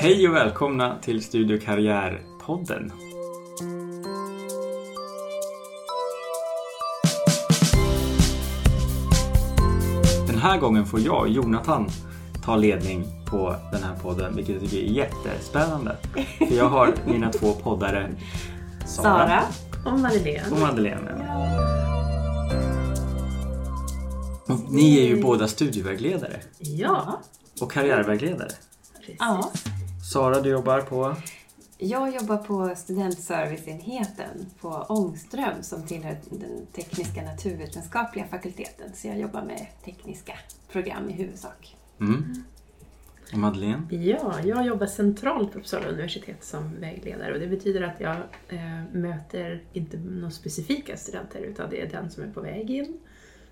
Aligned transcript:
Hej 0.00 0.28
och 0.28 0.34
välkomna 0.34 0.98
till 1.02 1.24
Studio 1.24 1.58
Karriär-podden. 1.60 2.92
Den 10.26 10.38
här 10.38 10.58
gången 10.58 10.86
får 10.86 11.00
jag, 11.00 11.28
Jonathan, 11.28 11.88
ta 12.44 12.56
ledning 12.56 13.06
på 13.26 13.56
den 13.72 13.82
här 13.82 13.94
podden, 14.02 14.36
vilket 14.36 14.54
jag 14.54 14.62
tycker 14.70 14.76
är 14.78 14.90
jättespännande. 14.90 15.96
För 16.38 16.54
jag 16.56 16.68
har 16.68 16.94
mina 17.06 17.32
två 17.32 17.52
poddare 17.52 18.10
Sara, 18.86 19.04
Sara. 19.04 19.42
Och 19.92 19.98
Madeleine. 20.00 20.42
och 20.52 20.58
Madeleine. 20.58 21.22
Och 24.48 24.72
ni 24.72 24.98
är 24.98 25.06
ju 25.06 25.22
båda 25.22 25.48
studievägledare 25.48 26.40
Ja, 26.58 27.20
och 27.60 27.72
karriärvägledare. 27.72 28.48
precis. 28.98 29.16
Ja. 29.18 29.52
Sara, 30.16 30.40
du 30.40 30.50
jobbar 30.50 30.80
på? 30.80 31.16
Jag 31.78 32.14
jobbar 32.14 32.36
på 32.36 32.74
studentserviceenheten 32.76 34.46
på 34.60 34.68
Ångström 34.68 35.62
som 35.62 35.86
tillhör 35.86 36.16
den 36.30 36.66
tekniska 36.72 37.22
naturvetenskapliga 37.22 38.26
fakulteten. 38.26 38.92
Så 38.94 39.08
jag 39.08 39.18
jobbar 39.18 39.42
med 39.42 39.66
tekniska 39.84 40.32
program 40.72 41.10
i 41.10 41.12
huvudsak. 41.12 41.76
Mm. 42.00 42.44
Och 43.32 43.38
Madeleine? 43.38 43.82
Ja, 43.90 44.40
jag 44.44 44.66
jobbar 44.66 44.86
centralt 44.86 45.52
på 45.52 45.58
Uppsala 45.58 45.86
universitet 45.86 46.44
som 46.44 46.80
vägledare 46.80 47.34
och 47.34 47.40
det 47.40 47.46
betyder 47.46 47.82
att 47.82 48.00
jag 48.00 48.16
eh, 48.48 48.82
möter 48.92 49.62
inte 49.72 49.96
några 49.96 50.30
specifika 50.30 50.96
studenter 50.96 51.40
utan 51.40 51.70
det 51.70 51.80
är 51.80 51.90
den 51.90 52.10
som 52.10 52.22
är 52.22 52.30
på 52.30 52.40
väg 52.40 52.70
in, 52.70 52.98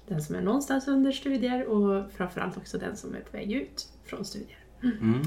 den 0.07 0.23
som 0.23 0.35
är 0.35 0.43
någonstans 0.43 0.89
under 0.89 1.13
studier 1.13 1.67
och 1.67 2.13
framförallt 2.13 2.57
också 2.57 2.79
den 2.79 2.97
som 2.97 3.15
är 3.15 3.21
på 3.21 3.37
väg 3.37 3.53
ut 3.53 3.89
från 4.05 4.25
studier. 4.25 4.59
Mm. 4.83 5.23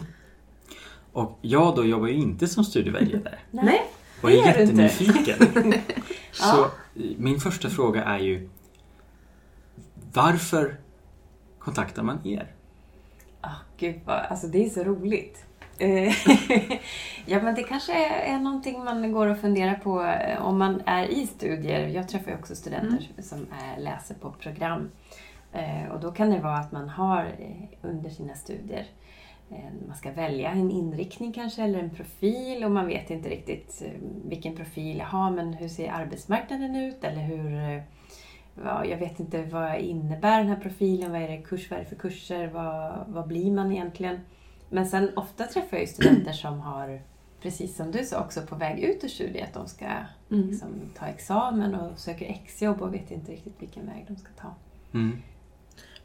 Och 1.12 1.38
jag 1.42 1.76
då 1.76 1.86
jobbar 1.86 2.08
ju 2.08 2.14
inte 2.14 2.48
som 2.48 2.64
studievägledare 2.64 3.38
Nej. 3.52 3.82
och 4.22 4.30
det 4.30 4.40
är 4.40 4.46
gör 4.48 4.54
du 4.58 4.64
inte. 4.64 4.82
jättenyfiken. 4.82 5.74
Så 6.32 6.56
Ja. 6.56 6.72
min 7.18 7.40
första 7.40 7.70
fråga 7.70 8.04
är 8.04 8.20
ju 8.20 8.50
Varför 10.14 10.78
kontaktar 11.60 12.04
man 12.04 12.28
er? 12.28 12.52
Ah, 13.42 13.56
gud 13.78 13.96
vad, 14.06 14.16
alltså 14.16 14.48
det 14.48 14.66
är 14.66 14.70
så 14.70 14.84
roligt. 14.84 15.46
Eh, 15.78 16.14
ja 17.26 17.42
men 17.44 17.56
det 17.56 17.64
kanske 17.64 17.94
är, 17.94 18.36
är 18.36 18.40
någonting 18.40 18.84
man 18.84 19.12
går 19.12 19.28
och 19.28 19.38
funderar 19.40 19.76
på 19.76 20.04
eh, 20.04 20.46
om 20.46 20.58
man 20.58 20.82
är 20.86 21.06
i 21.06 21.28
studier. 21.28 21.88
Jag 21.88 22.10
träffar 22.10 22.32
ju 22.32 22.38
också 22.38 22.56
studenter 22.56 23.10
som 23.22 23.46
är, 23.62 23.80
läser 23.82 24.16
på 24.16 24.32
program. 24.32 24.90
Eh, 25.54 25.92
och 25.92 26.00
då 26.00 26.12
kan 26.12 26.30
det 26.30 26.40
vara 26.40 26.58
att 26.58 26.72
man 26.72 26.90
har 26.90 27.26
eh, 27.40 27.90
under 27.90 28.10
sina 28.10 28.36
studier 28.36 28.80
eh, 28.80 28.86
man 29.88 29.96
ska 29.96 30.12
välja 30.12 30.52
en 30.52 30.72
inriktning 30.72 31.34
kanske 31.34 31.64
eller 31.64 31.80
en 31.80 31.90
profil 31.90 32.64
och 32.64 32.72
man 32.72 32.88
vet 32.88 33.10
inte 33.10 33.30
riktigt 33.30 33.82
eh, 33.86 33.92
vilken 34.26 34.56
profil 34.56 34.98
jag 34.98 35.06
har 35.06 35.32
men 35.32 35.54
hur 35.54 35.68
ser 35.68 35.92
arbetsmarknaden 35.92 36.76
ut 36.76 37.04
eller 37.04 37.22
hur 37.22 37.54
eh, 37.54 37.84
ja, 38.64 38.86
jag 38.86 38.98
vet 38.98 39.20
inte 39.20 39.44
vad 39.44 39.80
innebär 39.80 40.40
den 40.40 40.50
här 40.50 40.60
profilen, 40.60 41.12
vad 41.12 41.22
är 41.22 41.28
det 41.28 41.38
kurs, 41.38 41.72
vad 41.72 41.80
är 41.80 41.84
det 41.84 41.90
för 41.90 41.96
kurser, 41.96 42.48
vad, 42.48 43.06
vad 43.08 43.28
blir 43.28 43.52
man 43.52 43.72
egentligen? 43.72 44.20
Men 44.70 44.88
sen 44.88 45.18
ofta 45.18 45.44
träffar 45.44 45.78
jag 45.78 45.82
ju 45.82 45.88
studenter 45.88 46.32
som 46.32 46.60
har, 46.60 47.02
precis 47.42 47.76
som 47.76 47.92
du 47.92 48.04
sa, 48.04 48.20
också 48.20 48.42
på 48.42 48.56
väg 48.56 48.80
ut 48.80 49.04
ur 49.04 49.08
studiet, 49.08 49.48
att 49.48 49.54
de 49.54 49.68
ska 49.68 49.86
Mm. 50.32 50.48
liksom, 50.48 50.70
ta 50.98 51.06
examen 51.06 51.76
och 51.76 52.00
söker 52.00 52.26
exjobb 52.26 52.82
och 52.82 52.94
vet 52.94 53.12
inte 53.12 53.32
riktigt 53.32 53.62
vilken 53.62 53.86
väg 53.86 54.06
de 54.08 54.16
ska 54.16 54.30
ta. 54.42 54.56
Mm. 54.94 55.18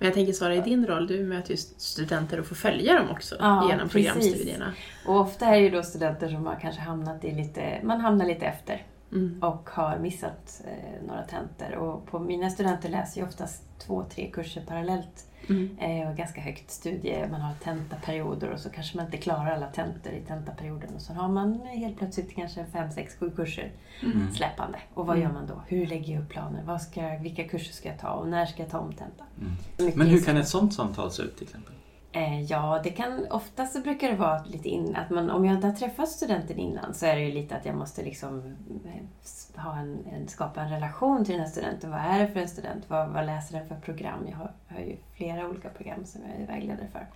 Men 0.02 0.06
jag 0.06 0.14
tänker 0.14 0.32
Sara, 0.32 0.54
i 0.54 0.60
din 0.60 0.86
roll, 0.86 1.06
du 1.06 1.24
möter 1.24 1.50
ju 1.50 1.56
studenter 1.56 2.40
och 2.40 2.46
får 2.46 2.54
följa 2.54 2.94
dem 2.94 3.10
också 3.10 3.36
Ja, 3.38 3.68
genom 3.70 3.88
programstudierna. 3.88 4.72
Och 5.06 5.20
ofta 5.20 5.46
är 5.46 5.52
det 5.52 5.58
ju 5.58 5.70
då 5.70 5.82
studenter 5.82 6.28
som 6.28 6.46
har 6.46 6.58
kanske 6.60 6.80
hamnat 6.80 7.24
i 7.24 7.32
lite, 7.32 7.80
man 7.82 8.00
hamnar 8.00 8.26
lite 8.26 8.46
efter 8.46 8.86
Mm. 9.12 9.42
och 9.42 9.70
har 9.70 9.98
missat 9.98 10.62
eh, 10.64 11.06
några 11.06 11.22
tentor. 11.22 11.74
Och 11.76 12.06
på 12.06 12.18
mina 12.18 12.50
studenter 12.50 12.88
läser 12.88 13.20
ju 13.20 13.26
oftast 13.26 13.62
två, 13.86 14.04
tre 14.14 14.30
kurser 14.30 14.62
parallellt 14.68 15.26
Mm. 15.48 15.78
Eh, 15.80 16.10
och 16.10 16.16
ganska 16.16 16.40
högt 16.40 16.70
studie. 16.70 17.26
Man 17.30 17.40
har 17.40 17.54
tentaperioder 17.64 18.50
och 18.50 18.58
så 18.60 18.70
kanske 18.70 18.96
man 18.96 19.06
inte 19.06 19.18
klarar 19.18 19.50
alla 19.50 19.66
tentor 19.66 20.12
i 20.12 20.20
tentaperioden. 20.20 20.94
Och 20.94 21.00
så 21.02 21.12
har 21.12 21.28
man 21.28 21.60
helt 21.60 21.98
plötsligt 21.98 22.34
kanske 22.34 22.66
fem, 22.72 22.90
sex, 22.92 23.14
sju 23.20 23.30
kurser 23.36 23.72
Mm. 24.02 24.32
släpande. 24.32 24.78
Och 24.94 25.06
vad 25.06 25.16
Mm. 25.16 25.28
gör 25.28 25.34
man 25.34 25.46
då? 25.46 25.62
Hur 25.68 25.86
lägger 25.86 26.14
jag 26.14 26.22
upp 26.22 26.28
planer? 26.28 26.62
Vad 26.64 26.82
ska, 26.82 27.18
vilka 27.20 27.44
kurser 27.48 27.72
ska 27.72 27.88
jag 27.88 27.98
ta 27.98 28.08
och 28.10 28.28
när 28.28 28.46
ska 28.46 28.62
jag 28.62 28.70
ta 28.70 28.78
om 28.78 28.92
tenta? 28.92 29.24
Mm. 29.40 29.92
Men 29.98 30.06
hur 30.06 30.20
kan 30.20 30.36
ett 30.36 30.48
sånt 30.48 30.74
samtal 30.74 31.10
se 31.10 31.22
ut 31.22 31.36
till 31.36 31.46
exempel? 31.46 31.74
Eh, 32.14 32.42
ja, 32.42 32.80
det 32.84 32.90
kan, 32.90 33.26
oftast 33.30 33.72
så 33.72 33.80
brukar 33.80 34.08
det 34.10 34.16
vara 34.16 34.44
lite 34.44 34.68
in, 34.68 34.96
att 34.96 35.10
man, 35.10 35.30
om 35.30 35.44
jag 35.44 35.54
inte 35.54 35.66
har 35.66 35.74
träffat 35.74 36.08
studenten 36.08 36.58
innan 36.58 36.94
så 36.94 37.06
är 37.06 37.14
det 37.16 37.22
ju 37.22 37.32
lite 37.32 37.56
att 37.56 37.66
jag 37.66 37.76
måste 37.76 38.02
liksom 38.02 38.56
eh, 38.84 39.62
ha 39.62 39.76
en, 39.78 39.98
en, 40.12 40.28
skapa 40.28 40.60
en 40.60 40.70
relation 40.70 41.24
till 41.24 41.32
den 41.34 41.42
här 41.42 41.50
studenten. 41.50 41.90
Vad 41.90 42.00
är 42.00 42.18
det 42.20 42.28
för 42.28 42.40
en 42.40 42.48
student? 42.48 42.84
Vad, 42.90 43.08
vad 43.08 43.26
läser 43.26 43.58
den 43.58 43.68
för 43.68 43.74
program? 43.74 44.26
Jag 44.30 44.36
har, 44.36 44.52
har 44.68 44.80
ju 44.80 44.96
flera 45.16 45.48
olika 45.48 45.68
program 45.68 46.04
som 46.04 46.20
jag 46.22 46.42
är 46.42 46.46
vägledare 46.46 46.88
för. 46.92 47.06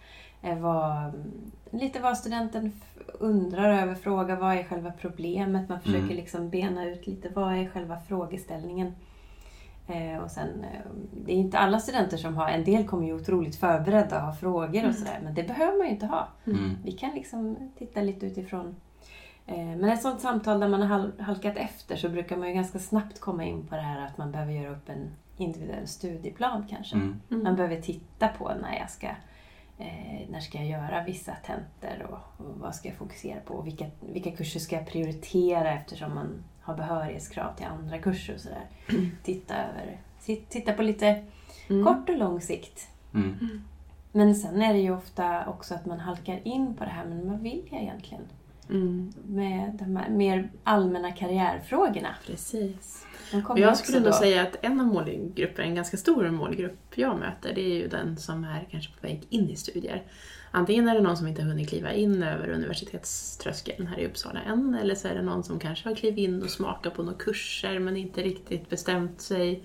Eh, 0.49 0.59
vad, 0.59 1.13
lite 1.71 2.01
vad 2.01 2.19
studenten 2.19 2.73
undrar 3.19 3.83
över, 3.83 3.95
frågar 3.95 4.37
vad 4.37 4.55
är 4.57 4.65
själva 4.65 4.93
problemet? 5.01 5.69
Man 5.69 5.81
försöker 5.81 6.05
Mm. 6.05 6.17
liksom 6.17 6.51
bena 6.51 6.85
ut 6.85 7.07
lite 7.07 7.29
vad 7.29 7.55
är 7.55 7.69
själva 7.69 8.01
frågeställningen. 8.01 8.93
Eh, 9.89 10.19
och 10.19 10.31
sen, 10.31 10.65
eh, 10.65 10.91
det 11.25 11.33
är 11.33 11.37
inte 11.37 11.59
alla 11.59 11.79
studenter 11.79 12.17
som 12.17 12.37
har, 12.37 12.49
en 12.49 12.65
del 12.65 12.87
kommer 12.87 13.07
ju 13.07 13.15
otroligt 13.15 13.57
förberedda 13.57 14.17
och 14.17 14.23
har 14.27 14.33
frågor 14.33 14.89
och 14.89 14.95
sådär, 14.95 15.21
men 15.23 15.35
det 15.35 15.43
behöver 15.43 15.79
man 15.79 15.87
ju 15.87 15.93
inte 15.93 16.07
ha. 16.07 16.29
Mm. 16.47 16.77
Vi 16.85 16.93
kan 16.93 17.11
liksom 17.15 17.57
titta 17.79 18.03
lite 18.03 18.27
utifrån. 18.27 18.77
Eh, 19.47 19.57
men 19.57 19.85
ett 19.85 20.03
sånt 20.03 20.21
samtal 20.21 20.61
där 20.61 20.69
man 20.69 20.83
har 20.83 20.89
hal- 20.89 21.21
halkat 21.21 21.57
efter 21.57 21.97
så 21.97 22.09
brukar 22.09 22.37
man 22.37 22.49
ju 22.49 22.55
ganska 22.55 22.79
snabbt 22.79 23.21
komma 23.21 23.45
in 23.45 23.67
på 23.67 23.75
det 23.75 23.81
här 23.83 24.07
att 24.07 24.19
man 24.19 24.33
behöver 24.33 24.53
göra 24.53 24.73
upp 24.73 24.89
en 24.89 25.11
individuell 25.37 25.87
studieplan 25.87 26.67
kanske. 26.71 26.97
Mm. 26.97 27.21
Man 27.29 27.57
behöver 27.57 27.81
titta 27.81 28.29
på 28.29 28.53
när 28.63 28.79
jag 28.79 28.91
ska 28.91 29.09
Eh, 29.79 30.29
när 30.31 30.41
ska 30.41 30.59
jag 30.59 30.67
göra 30.67 31.05
vissa 31.05 31.33
tentor 31.47 32.07
och, 32.07 32.47
och 32.47 32.59
vad 32.61 32.75
ska 32.75 32.89
jag 32.89 32.97
fokusera 32.97 33.41
på? 33.41 33.55
Och 33.55 33.67
vilka, 33.67 33.87
vilka 34.01 34.31
kurser 34.31 34.61
ska 34.61 34.77
jag 34.77 34.87
prioritera 34.87 35.73
eftersom 35.73 36.15
man 36.15 36.45
har 36.67 36.77
behörighetskrav 36.77 37.57
till 37.57 37.67
andra 37.67 37.99
kurser 37.99 38.35
och 38.35 38.41
sådär. 38.41 38.67
Titta, 39.23 39.55
över, 39.55 40.01
titta 40.49 40.73
på 40.73 40.83
lite 40.83 41.25
Mm. 41.69 41.85
kort 41.85 42.09
och 42.09 42.19
lång 42.19 42.41
sikt. 42.41 42.89
Mm. 43.15 43.63
Men 44.13 44.35
sen 44.35 44.63
är 44.63 44.73
det 44.75 44.79
ju 44.81 44.91
ofta 44.97 45.47
också 45.47 45.75
att 45.75 45.87
man 45.87 46.01
halkar 46.01 46.41
in 46.45 46.75
på 46.75 46.85
det 46.85 46.91
här, 46.91 47.05
men 47.05 47.31
vad 47.31 47.41
vill 47.41 47.63
jag 47.71 47.83
egentligen? 47.83 48.23
Mm. 48.71 49.13
Med 49.27 49.73
de 49.73 49.97
här 49.97 50.09
mer 50.11 50.51
allmänna 50.65 51.13
karriärfrågorna. 51.13 52.15
Precis. 52.27 53.07
Och 53.49 53.59
jag 53.59 53.77
skulle 53.77 53.99
nog 54.01 54.09
då- 54.09 54.13
säga 54.13 54.43
att 54.43 54.57
en 54.63 54.81
av 54.81 54.87
målgrupperna, 54.87 55.69
en 55.69 55.75
ganska 55.75 55.97
stor 55.97 56.31
målgrupp 56.31 56.79
jag 56.99 57.19
möter, 57.19 57.55
det 57.55 57.61
är 57.61 57.75
ju 57.75 57.89
den 57.89 58.17
som 58.17 58.45
är 58.45 58.67
kanske 58.71 58.93
på 59.01 59.07
väg 59.07 59.23
in 59.31 59.51
i 59.51 59.57
studier. 59.57 60.03
Antingen 60.57 60.89
är 60.89 60.95
det 60.95 61.01
någon 61.01 61.17
som 61.17 61.27
inte 61.27 61.43
har 61.43 61.49
hunnit 61.49 61.69
kliva 61.69 61.93
in 61.93 62.23
över 62.23 62.49
universitetströskeln 62.49 63.87
här 63.87 63.99
i 63.99 64.07
Uppsala 64.07 64.41
än, 64.41 64.75
eller 64.75 64.95
så 64.95 65.09
är 65.09 65.15
det 65.15 65.23
någon 65.23 65.45
som 65.45 65.59
kanske 65.59 65.89
har 65.89 65.97
klivit 65.97 66.19
in 66.19 66.43
och 66.43 66.51
smakat 66.51 66.95
på 66.95 67.03
några 67.03 67.19
kurser 67.19 67.79
men 67.79 67.97
inte 67.97 68.23
riktigt 68.23 68.71
bestämt 68.71 69.21
sig 69.21 69.63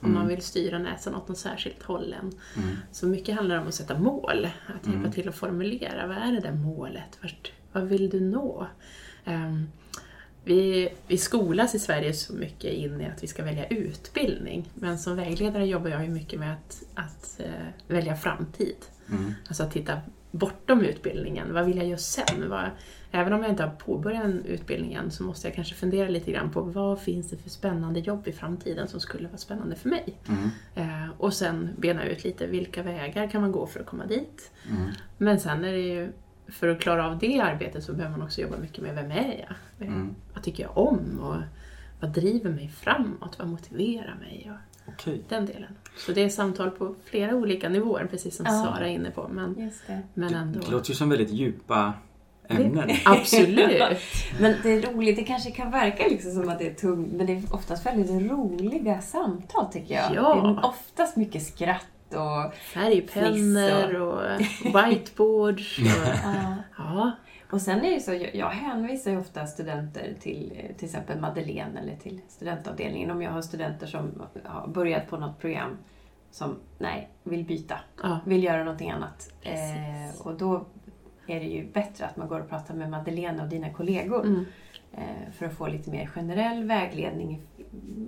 om 0.00 0.08
Mm. 0.08 0.14
man 0.18 0.28
vill 0.28 0.42
styra 0.42 0.78
näsan 0.78 1.14
åt 1.14 1.28
något 1.28 1.38
särskilt 1.38 1.82
håll 1.82 2.12
än. 2.20 2.32
Mm. 2.62 2.76
Så 2.92 3.06
mycket 3.06 3.34
handlar 3.36 3.56
om 3.58 3.68
att 3.68 3.74
sätta 3.74 3.98
mål, 3.98 4.48
att 4.66 4.86
hjälpa 4.86 4.98
Mm. 5.00 5.12
till 5.12 5.28
att 5.28 5.34
formulera. 5.34 6.06
Vad 6.06 6.16
är 6.16 6.32
det 6.32 6.40
där 6.40 6.52
målet? 6.52 7.18
Vart, 7.22 7.52
vad 7.72 7.84
vill 7.84 8.10
du 8.10 8.20
nå? 8.20 8.66
Ehm, 9.24 9.66
vi, 10.44 10.88
vi 11.06 11.18
skolas 11.18 11.74
i 11.74 11.78
Sverige 11.78 12.12
så 12.14 12.32
mycket 12.34 12.72
in 12.72 13.00
i 13.00 13.06
att 13.06 13.22
vi 13.22 13.26
ska 13.26 13.44
välja 13.44 13.66
utbildning. 13.66 14.70
Men 14.74 14.98
som 14.98 15.16
vägledare 15.16 15.66
jobbar 15.66 15.88
jag 15.90 16.04
ju 16.04 16.10
mycket 16.10 16.40
med 16.40 16.52
att, 16.52 16.82
att 16.94 17.40
eh, 17.40 17.66
välja 17.94 18.16
framtid. 18.16 18.76
Mm. 19.10 19.34
Alltså 19.48 19.62
att 19.62 19.72
titta 19.72 20.00
bortom 20.32 20.80
utbildningen. 20.80 21.54
Vad 21.54 21.64
vill 21.66 21.76
jag 21.76 21.86
göra 21.86 21.98
sen? 21.98 22.50
Vad, 22.50 22.70
även 23.10 23.32
om 23.32 23.42
jag 23.42 23.50
inte 23.50 23.62
har 23.62 23.70
påbörjat 23.70 24.24
en 24.24 24.44
utbildning 24.44 24.94
än 24.94 25.10
så 25.10 25.22
måste 25.22 25.48
jag 25.48 25.54
kanske 25.54 25.74
fundera 25.74 26.08
lite 26.08 26.32
grann 26.32 26.50
på 26.50 26.60
vad 26.60 27.00
finns 27.00 27.30
det 27.30 27.36
för 27.36 27.50
spännande 27.50 28.00
jobb 28.00 28.28
i 28.28 28.32
framtiden 28.32 28.88
som 28.88 29.00
skulle 29.00 29.28
vara 29.28 29.38
spännande 29.38 29.76
för 29.76 29.88
mig? 29.88 30.14
Mm. 30.28 30.50
Eh, 30.74 31.10
och 31.18 31.34
sen 31.34 31.70
bena 31.78 32.04
ut 32.04 32.24
lite 32.24 32.46
vilka 32.46 32.82
vägar 32.82 33.30
kan 33.30 33.40
man 33.40 33.52
gå 33.52 33.66
för 33.66 33.80
att 33.80 33.86
komma 33.86 34.06
dit. 34.06 34.50
Mm. 34.70 34.90
Men 35.18 35.40
sen 35.40 35.64
är 35.64 35.72
det 35.72 35.78
ju, 35.78 36.12
för 36.48 36.68
att 36.68 36.80
klara 36.80 37.06
av 37.06 37.18
det 37.18 37.40
arbetet 37.40 37.84
så 37.84 37.92
behöver 37.92 38.16
man 38.16 38.26
också 38.26 38.40
jobba 38.40 38.56
mycket 38.56 38.82
med 38.82 38.94
vem 38.94 39.10
är 39.10 39.46
jag? 39.48 39.88
Mm. 39.88 40.14
Vad 40.34 40.42
tycker 40.42 40.62
jag 40.62 40.78
om? 40.78 41.20
Och 41.20 41.36
vad 42.00 42.10
driver 42.10 42.50
mig 42.50 42.68
framåt? 42.68 43.38
Vad 43.38 43.48
motiverar 43.48 44.16
mig? 44.20 44.52
Och 44.52 44.92
Okej. 44.92 45.22
den 45.28 45.46
delen. 45.46 45.76
Så 45.96 46.12
det 46.12 46.22
är 46.22 46.28
samtal 46.28 46.70
på 46.70 46.94
flera 47.04 47.34
olika 47.34 47.68
nivåer, 47.68 48.06
precis 48.10 48.36
som 48.36 48.46
Ja. 48.46 48.52
Sara 48.52 48.88
är 48.88 48.92
inne 48.92 49.10
på. 49.10 49.28
Men, 49.28 49.58
Just 49.58 49.86
det. 49.86 50.02
men 50.14 50.34
ändå. 50.34 50.60
Det 50.60 50.70
låter 50.70 50.90
ju 50.90 50.94
som 50.94 51.08
väldigt 51.08 51.30
djupa 51.30 51.92
ämnen. 52.48 52.90
Absolut! 53.04 53.98
Men 54.40 54.54
det 54.62 54.70
är 54.70 54.92
roligt, 54.92 55.16
det 55.16 55.22
kanske 55.22 55.50
kan 55.50 55.70
verka 55.70 56.06
liksom 56.08 56.32
som 56.32 56.48
att 56.48 56.58
det 56.58 56.66
är 56.66 56.74
tungt, 56.74 57.12
men 57.12 57.26
det 57.26 57.32
är 57.32 57.42
oftast 57.50 57.86
väldigt 57.86 58.30
roliga 58.30 59.00
samtal 59.00 59.72
tycker 59.72 59.94
jag. 59.94 60.14
Ja. 60.14 60.34
Det 60.34 60.48
är 60.48 60.66
oftast 60.66 61.16
mycket 61.16 61.42
skratt 61.42 61.86
och... 62.08 62.54
Färgpennor 62.54 63.94
och 63.94 64.40
whiteboards. 64.64 65.78
Och, 65.78 65.84
ja. 66.24 66.54
ja, 66.78 67.12
Och 67.52 67.60
sen 67.60 67.84
är 67.84 67.90
det 67.94 68.00
så, 68.00 68.12
jag, 68.14 68.34
jag 68.34 68.48
hänvisar 68.50 69.10
ju 69.10 69.18
ofta 69.18 69.46
studenter 69.46 70.14
till 70.20 70.52
eh, 70.56 70.76
till 70.76 70.84
exempel 70.84 71.20
Madeleine 71.20 71.80
eller 71.80 71.96
till 71.96 72.20
studentavdelningen 72.28 73.10
om 73.10 73.22
jag 73.22 73.30
har 73.30 73.42
studenter 73.42 73.86
som 73.86 74.22
har 74.44 74.68
börjat 74.68 75.08
på 75.08 75.16
något 75.16 75.38
program 75.40 75.76
som, 76.30 76.56
nej, 76.78 77.08
vill 77.24 77.44
byta, 77.44 77.80
Ja. 78.02 78.20
vill 78.26 78.44
göra 78.44 78.64
någonting 78.64 78.90
annat. 78.90 79.32
Precis. 79.42 80.20
Eh, 80.20 80.26
och 80.26 80.34
då 80.38 80.64
är 81.26 81.40
det 81.40 81.46
ju 81.46 81.66
bättre 81.72 82.06
att 82.06 82.16
man 82.16 82.28
går 82.28 82.40
och 82.40 82.48
pratar 82.48 82.74
med 82.74 82.90
Madeleine 82.90 83.42
och 83.42 83.48
dina 83.48 83.70
kollegor 83.70 84.24
Mm. 84.26 84.44
eh, 84.92 85.32
för 85.32 85.46
att 85.46 85.54
få 85.56 85.66
lite 85.66 85.90
mer 85.90 86.06
generell 86.06 86.64
vägledning. 86.64 87.40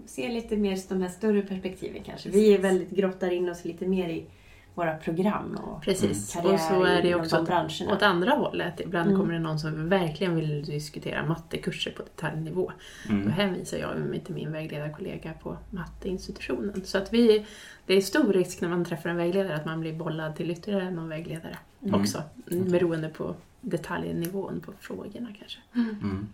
Se 0.06 0.28
lite 0.28 0.56
mer 0.56 0.78
de 0.88 1.02
här 1.02 1.08
större 1.08 1.42
perspektiven 1.42 2.02
kanske. 2.02 2.28
Vi 2.30 2.54
är 2.54 2.58
väldigt 2.58 2.90
grottar 2.90 3.30
in 3.30 3.48
oss 3.48 3.64
lite 3.64 3.86
mer 3.86 4.08
i 4.08 4.26
våra 4.74 4.96
program 4.96 5.58
och 5.64 5.82
Precis. 5.82 6.32
karriär 6.34 6.52
Och 6.54 6.60
så 6.60 6.84
är 6.84 7.02
det 7.02 7.14
också 7.14 7.42
branscherna. 7.42 7.92
åt 7.92 8.02
andra 8.02 8.30
hållet. 8.30 8.80
Ibland 8.80 9.08
Mm. 9.08 9.20
kommer 9.20 9.32
det 9.34 9.38
någon 9.40 9.58
som 9.58 9.88
verkligen 9.88 10.36
vill 10.36 10.64
diskutera 10.64 11.26
mattekurser 11.26 11.90
på 11.90 12.02
detaljnivå. 12.02 12.72
Då 13.08 13.14
Mm. 13.14 13.30
hänvisar 13.30 13.78
jag 13.78 13.98
mig 14.00 14.20
till 14.20 14.34
min 14.34 14.52
vägledarkollega 14.52 15.32
på 15.42 15.56
matteinstitutionen. 15.70 16.84
Så 16.84 16.98
att 16.98 17.12
vi, 17.12 17.46
det 17.86 17.94
är 17.94 18.00
stor 18.00 18.32
risk 18.32 18.60
när 18.60 18.68
man 18.68 18.84
träffar 18.84 19.10
en 19.10 19.16
vägledare 19.16 19.56
att 19.56 19.64
man 19.64 19.80
blir 19.80 19.92
bollad 19.92 20.36
till 20.36 20.50
ytterligare 20.50 20.90
någon 20.90 21.08
vägledare 21.08 21.58
Mm. 21.82 22.00
också. 22.00 22.22
Beroende 22.46 23.08
på 23.08 23.34
detaljnivån 23.60 24.60
på 24.66 24.72
frågorna 24.80 25.28
kanske. 25.38 25.58
Mm. 25.74 26.28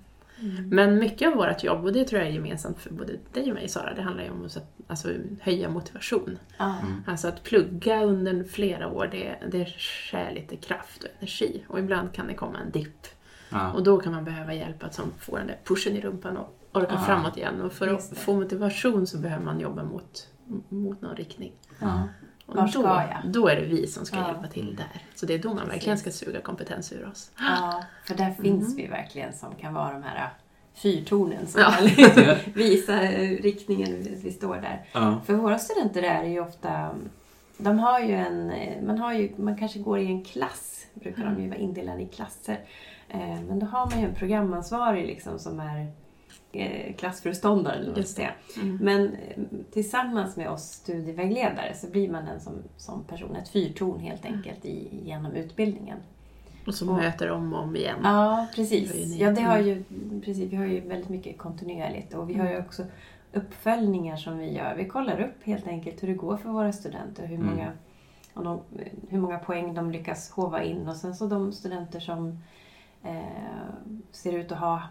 Men 0.70 0.98
mycket 0.98 1.28
av 1.28 1.34
vårt 1.34 1.64
jobb, 1.64 1.84
och 1.84 1.92
det 1.92 2.04
tror 2.04 2.20
jag 2.20 2.28
är 2.30 2.34
gemensamt 2.34 2.78
för 2.80 2.90
både 2.90 3.12
dig 3.32 3.48
och 3.50 3.54
mig 3.54 3.68
Sara, 3.68 3.94
det 3.94 4.02
handlar 4.02 4.24
ju 4.24 4.30
om 4.30 4.44
att 4.44 4.52
så- 4.52 4.60
alltså, 4.86 5.08
höja 5.40 5.68
motivation. 5.68 6.38
Ja. 6.58 6.76
Alltså 7.06 7.28
att 7.28 7.42
plugga 7.42 8.02
under 8.04 8.44
flera 8.44 8.88
år, 8.88 9.08
det, 9.12 9.36
det 9.52 9.64
skär 9.78 10.32
lite 10.34 10.56
kraft 10.56 11.04
och 11.04 11.10
energi. 11.18 11.64
Och 11.68 11.78
ibland 11.78 12.12
kan 12.12 12.26
det 12.26 12.34
komma 12.34 12.58
en 12.58 12.70
dipp. 12.70 13.06
Ja. 13.50 13.72
Och 13.72 13.82
då 13.82 13.98
kan 13.98 14.12
man 14.12 14.24
behöva 14.24 14.54
hjälp 14.54 14.82
att 14.84 14.94
som 14.94 15.04
få 15.18 15.36
den 15.36 15.46
där 15.46 15.58
pushen 15.64 15.96
i 15.96 16.00
rumpan 16.00 16.36
och 16.36 16.56
orka 16.72 16.92
Ja. 16.94 17.00
framåt 17.00 17.36
igen. 17.36 17.60
Och 17.60 17.72
för 17.72 17.88
att 17.88 18.18
få 18.18 18.34
motivation 18.34 19.06
så 19.06 19.18
behöver 19.18 19.44
man 19.44 19.60
jobba 19.60 19.84
mot, 19.84 20.28
mot 20.68 21.00
någon 21.02 21.16
riktning. 21.16 21.52
Ja. 21.78 22.08
Och 22.50 22.56
Var 22.56 22.66
ska 22.68 22.78
då, 22.78 22.86
jag? 22.86 23.32
då 23.32 23.48
är 23.48 23.56
det 23.56 23.66
vi 23.66 23.86
som 23.86 24.04
ska 24.06 24.16
Ja. 24.16 24.26
hjälpa 24.26 24.46
till 24.46 24.76
där. 24.76 25.02
Så 25.14 25.26
det 25.26 25.34
är 25.34 25.38
då 25.38 25.54
man 25.54 25.68
verkligen 25.68 25.98
ska 25.98 26.10
suga 26.10 26.40
kompetens 26.40 26.92
ur 26.92 27.08
oss. 27.08 27.30
Ja, 27.38 27.82
för 28.06 28.14
där 28.14 28.30
finns 28.42 28.78
vi 28.78 28.86
verkligen 28.86 29.32
som 29.32 29.54
kan 29.54 29.74
vara 29.74 29.92
de 29.92 30.02
här 30.02 30.28
fyrtornen 30.74 31.46
som 31.46 31.60
Ja. 31.60 31.74
liksom 31.82 32.34
visa 32.54 33.02
eh, 33.02 33.42
riktningen 33.42 34.06
vi 34.22 34.32
står 34.32 34.56
där. 34.56 34.84
Ja. 34.92 35.20
För 35.26 35.34
våra 35.34 35.58
studenter 35.58 36.02
är 36.02 36.24
ju 36.24 36.40
ofta, 36.40 36.90
de 37.58 37.78
har 37.78 38.00
ju 38.00 38.14
en, 38.14 38.52
man 38.86 38.98
har 38.98 39.12
ju, 39.14 39.32
man 39.36 39.56
kanske 39.58 39.78
går 39.78 39.98
i 39.98 40.06
en 40.06 40.24
klass, 40.24 40.86
brukar 40.94 41.24
de 41.24 41.42
ju 41.42 41.48
vara 41.48 41.58
indelade 41.58 42.02
i 42.02 42.06
klasser. 42.06 42.60
Eh, 43.08 43.40
Men 43.48 43.58
då 43.58 43.66
har 43.66 43.90
man 43.90 44.00
ju 44.00 44.06
en 44.06 44.14
programansvarig 44.14 45.06
liksom 45.06 45.38
som 45.38 45.60
är 45.60 45.80
eh, 45.80 45.86
klassföreståndare 46.96 47.74
eller 47.76 47.94
vad 47.94 48.06
säga. 48.06 48.30
Mm. 48.62 48.76
Men 48.82 49.06
eh, 49.14 49.42
tillsammans 49.72 50.36
med 50.36 50.50
oss 50.50 50.62
studievägledare 50.62 51.74
så 51.74 51.86
blir 51.86 52.10
man 52.10 52.26
en 52.28 52.40
som, 52.40 52.52
som 52.76 53.04
person, 53.04 53.36
ett 53.36 53.48
fyrtorn 53.48 54.00
helt 54.00 54.24
enkelt 54.24 54.64
i, 54.64 54.88
genom 55.04 55.32
utbildningen. 55.32 55.98
Och 56.66 56.74
så 56.74 56.88
Och- 56.90 56.96
möter 56.96 57.30
om 57.30 57.52
och 57.52 57.62
om 57.62 57.76
igen. 57.76 57.98
Ja, 58.02 58.46
precis. 58.54 59.16
Ja, 59.16 59.30
det 59.30 59.40
har 59.42 59.58
Mm. 59.58 59.66
ju, 59.68 59.84
precis. 60.20 60.52
Vi 60.52 60.56
har 60.56 60.64
ju 60.64 60.80
väldigt 60.80 61.08
mycket 61.08 61.38
kontinuerligt 61.38 62.14
och 62.14 62.30
vi 62.30 62.34
har 62.34 62.48
ju 62.50 62.58
också 62.58 62.84
uppföljningar 63.32 64.16
som 64.16 64.38
vi 64.38 64.52
gör. 64.56 64.74
Vi 64.76 64.84
kollar 64.84 65.20
upp 65.20 65.44
helt 65.44 65.66
enkelt 65.66 66.02
hur 66.02 66.08
det 66.08 66.14
går 66.14 66.36
för 66.36 66.48
våra 66.50 66.72
studenter, 66.72 67.26
hur 67.26 67.36
Mm. 67.36 67.46
många, 67.46 67.72
om 68.34 68.44
de, 68.44 68.60
hur 69.08 69.18
många 69.20 69.38
poäng 69.38 69.74
de 69.74 69.90
lyckas 69.90 70.30
hova 70.30 70.62
in 70.62 70.88
och 70.88 70.96
sen 70.96 71.14
så 71.14 71.26
de 71.26 71.52
studenter 71.52 72.00
som 72.00 72.38
eh, 73.02 73.22
ser 74.12 74.32
ut 74.32 74.52
att 74.52 74.58
ha 74.58 74.74
eh, 74.76 74.82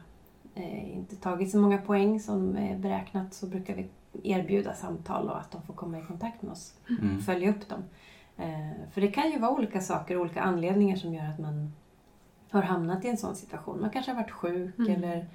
inte 0.63 1.15
tagit 1.15 1.51
så 1.51 1.57
många 1.57 1.77
poäng 1.77 2.19
som 2.19 2.57
är 2.57 2.77
beräknat 2.77 3.33
så 3.33 3.45
brukar 3.47 3.75
vi 3.75 3.87
erbjuda 4.23 4.73
samtal 4.73 5.29
och 5.29 5.37
att 5.39 5.51
de 5.51 5.61
får 5.61 5.73
komma 5.73 5.99
i 5.99 6.01
kontakt 6.01 6.41
med 6.41 6.51
oss 6.51 6.73
Mm. 7.01 7.21
följa 7.21 7.49
upp 7.49 7.69
dem. 7.69 7.83
Eh, 8.37 8.91
för 8.93 9.01
det 9.01 9.07
kan 9.07 9.31
ju 9.31 9.39
vara 9.39 9.51
olika 9.51 9.81
saker 9.81 10.15
och 10.15 10.21
olika 10.21 10.41
anledningar 10.41 10.95
som 10.95 11.13
gör 11.13 11.25
att 11.29 11.39
man 11.39 11.73
har 12.51 12.61
hamnat 12.61 13.05
i 13.05 13.07
en 13.09 13.17
sån 13.17 13.35
situation. 13.35 13.81
Man 13.81 13.89
kanske 13.89 14.11
har 14.11 14.15
varit 14.21 14.31
sjuk 14.31 14.79
Mm. 14.79 14.93
eller 15.03 15.25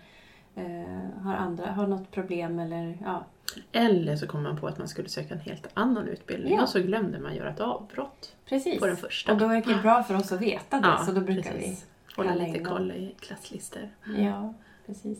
eh, 0.54 1.22
har, 1.22 1.34
andra, 1.34 1.66
har 1.72 1.86
något 1.86 2.10
problem 2.10 2.58
eller 2.58 2.98
ja. 3.04 3.24
Eller 3.72 4.16
så 4.16 4.26
kommer 4.26 4.44
man 4.50 4.60
på 4.60 4.66
att 4.66 4.78
man 4.78 4.88
skulle 4.88 5.08
söka 5.08 5.34
en 5.34 5.40
helt 5.40 5.68
annan 5.74 6.08
utbildning 6.08 6.54
Ja. 6.54 6.62
och 6.62 6.68
så 6.68 6.80
glömde 6.80 7.18
man 7.20 7.34
göra 7.36 7.50
ett 7.50 7.60
avbrott 7.60 8.36
Precis. 8.48 8.80
på 8.80 8.86
den 8.86 8.96
första. 8.96 9.32
Och 9.32 9.38
då 9.38 9.48
är 9.48 9.62
det 9.74 9.82
bra 9.82 10.02
för 10.02 10.14
oss 10.16 10.32
att 10.32 10.40
veta 10.40 10.80
det 10.80 11.04
så 11.06 11.12
då 11.12 11.20
brukar 11.20 11.52
precis. 11.52 11.86
Hålla 12.16 12.28
kalla 12.30 12.44
lite 12.46 12.58
koll 12.64 12.90
i 12.92 13.14
klasslistor. 13.20 13.88
vi... 14.06 14.24
Ja, 14.24 14.54
precis. 14.86 15.18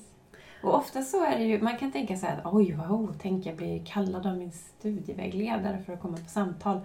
Och 0.63 0.75
ofta 0.75 1.03
så 1.03 1.25
är 1.25 1.39
det 1.39 1.45
ju, 1.45 1.63
man 1.63 1.77
kan 1.79 1.93
tänka 1.93 2.17
så 2.17 2.27
här, 2.27 2.41
oj 2.45 2.73
wow, 2.73 3.15
tänk 3.23 3.47
jag 3.47 3.57
blir 3.57 3.85
kallad 3.85 4.27
av 4.27 4.37
min 4.39 4.53
studievägledare 4.53 5.79
för 5.87 5.93
att 5.93 6.01
komma 6.03 6.17
på 6.17 6.29
samtal. 6.29 6.81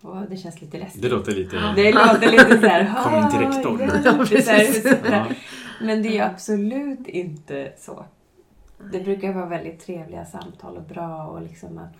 Och 0.00 0.16
det 0.30 0.36
känns 0.36 0.60
lite 0.60 0.78
läskigt. 0.78 1.02
Det 1.02 1.08
låter 1.08 1.32
lite... 1.32 1.56
Det 1.76 1.92
låter 1.92 2.30
lite 2.32 2.60
så 2.60 2.66
här... 2.66 2.94
Kom 3.04 3.14
in 3.14 3.30
till 3.30 3.38
"Ah, 3.38 3.48
rektorn." 3.48 5.00
ja, 5.02 5.10
Ja. 5.10 5.26
Men 5.80 6.02
det 6.02 6.08
är 6.08 6.12
ju 6.12 6.20
absolut 6.20 7.06
inte 7.08 7.72
så. 7.78 8.04
Det 8.92 9.00
brukar 9.00 9.32
vara 9.32 9.46
väldigt 9.46 9.80
trevliga 9.86 10.24
samtal 10.24 10.76
och 10.76 10.82
bra 10.82 11.26
och 11.26 11.42
liksom 11.42 11.78
att 11.78 11.92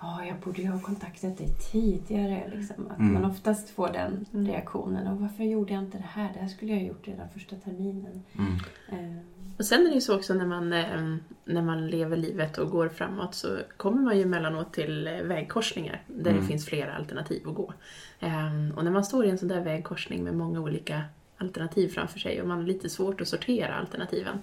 ja, 0.00 0.24
jag 0.24 0.36
borde 0.36 0.62
ju 0.62 0.68
ha 0.68 0.80
kontaktat 0.80 1.38
dig 1.38 1.48
tidigare. 1.72 2.50
Liksom. 2.54 2.86
Att 2.90 2.98
Mm. 2.98 3.12
man 3.14 3.24
oftast 3.24 3.70
får 3.70 3.88
den 3.88 4.26
Mm. 4.32 4.46
reaktionen. 4.46 5.06
Och 5.06 5.20
varför 5.20 5.44
gjorde 5.44 5.72
jag 5.74 5.82
inte 5.82 5.98
det 5.98 6.04
här? 6.10 6.30
Det 6.34 6.40
här 6.40 6.48
skulle 6.48 6.72
jag 6.72 6.80
ha 6.80 6.86
gjort 6.86 7.08
redan 7.08 7.28
första 7.28 7.56
terminen. 7.56 8.22
Mm. 8.38 8.52
Eh, 8.88 9.18
Och 9.58 9.64
sen 9.66 9.80
är 9.86 9.88
det 9.88 9.94
ju 9.94 10.00
så 10.00 10.16
också 10.16 10.34
när 10.34 10.46
man, 10.46 10.72
eh, 10.72 11.16
när 11.44 11.62
man 11.62 11.86
lever 11.88 12.16
livet 12.16 12.58
och 12.58 12.70
går 12.70 12.88
framåt 12.88 13.34
så 13.34 13.58
kommer 13.76 14.02
man 14.02 14.16
ju 14.16 14.22
emellanåt 14.22 14.72
till 14.72 15.06
eh, 15.06 15.12
vägkorsningar 15.22 16.02
där 16.06 16.30
Mm. 16.30 16.42
det 16.42 16.46
finns 16.48 16.66
flera 16.66 16.94
alternativ 16.94 17.48
att 17.48 17.54
gå. 17.54 17.72
Eh, 18.20 18.76
Och 18.76 18.84
när 18.84 18.90
man 18.90 19.04
står 19.04 19.26
i 19.26 19.30
en 19.30 19.38
sån 19.38 19.48
där 19.48 19.60
vägkorsning 19.60 20.24
med 20.24 20.34
många 20.34 20.60
olika 20.60 21.02
alternativ 21.38 21.88
framför 21.88 22.18
sig 22.18 22.42
och 22.42 22.48
man 22.48 22.58
har 22.58 22.64
lite 22.64 22.88
svårt 22.88 23.20
att 23.20 23.28
sortera 23.28 23.74
alternativen 23.74 24.38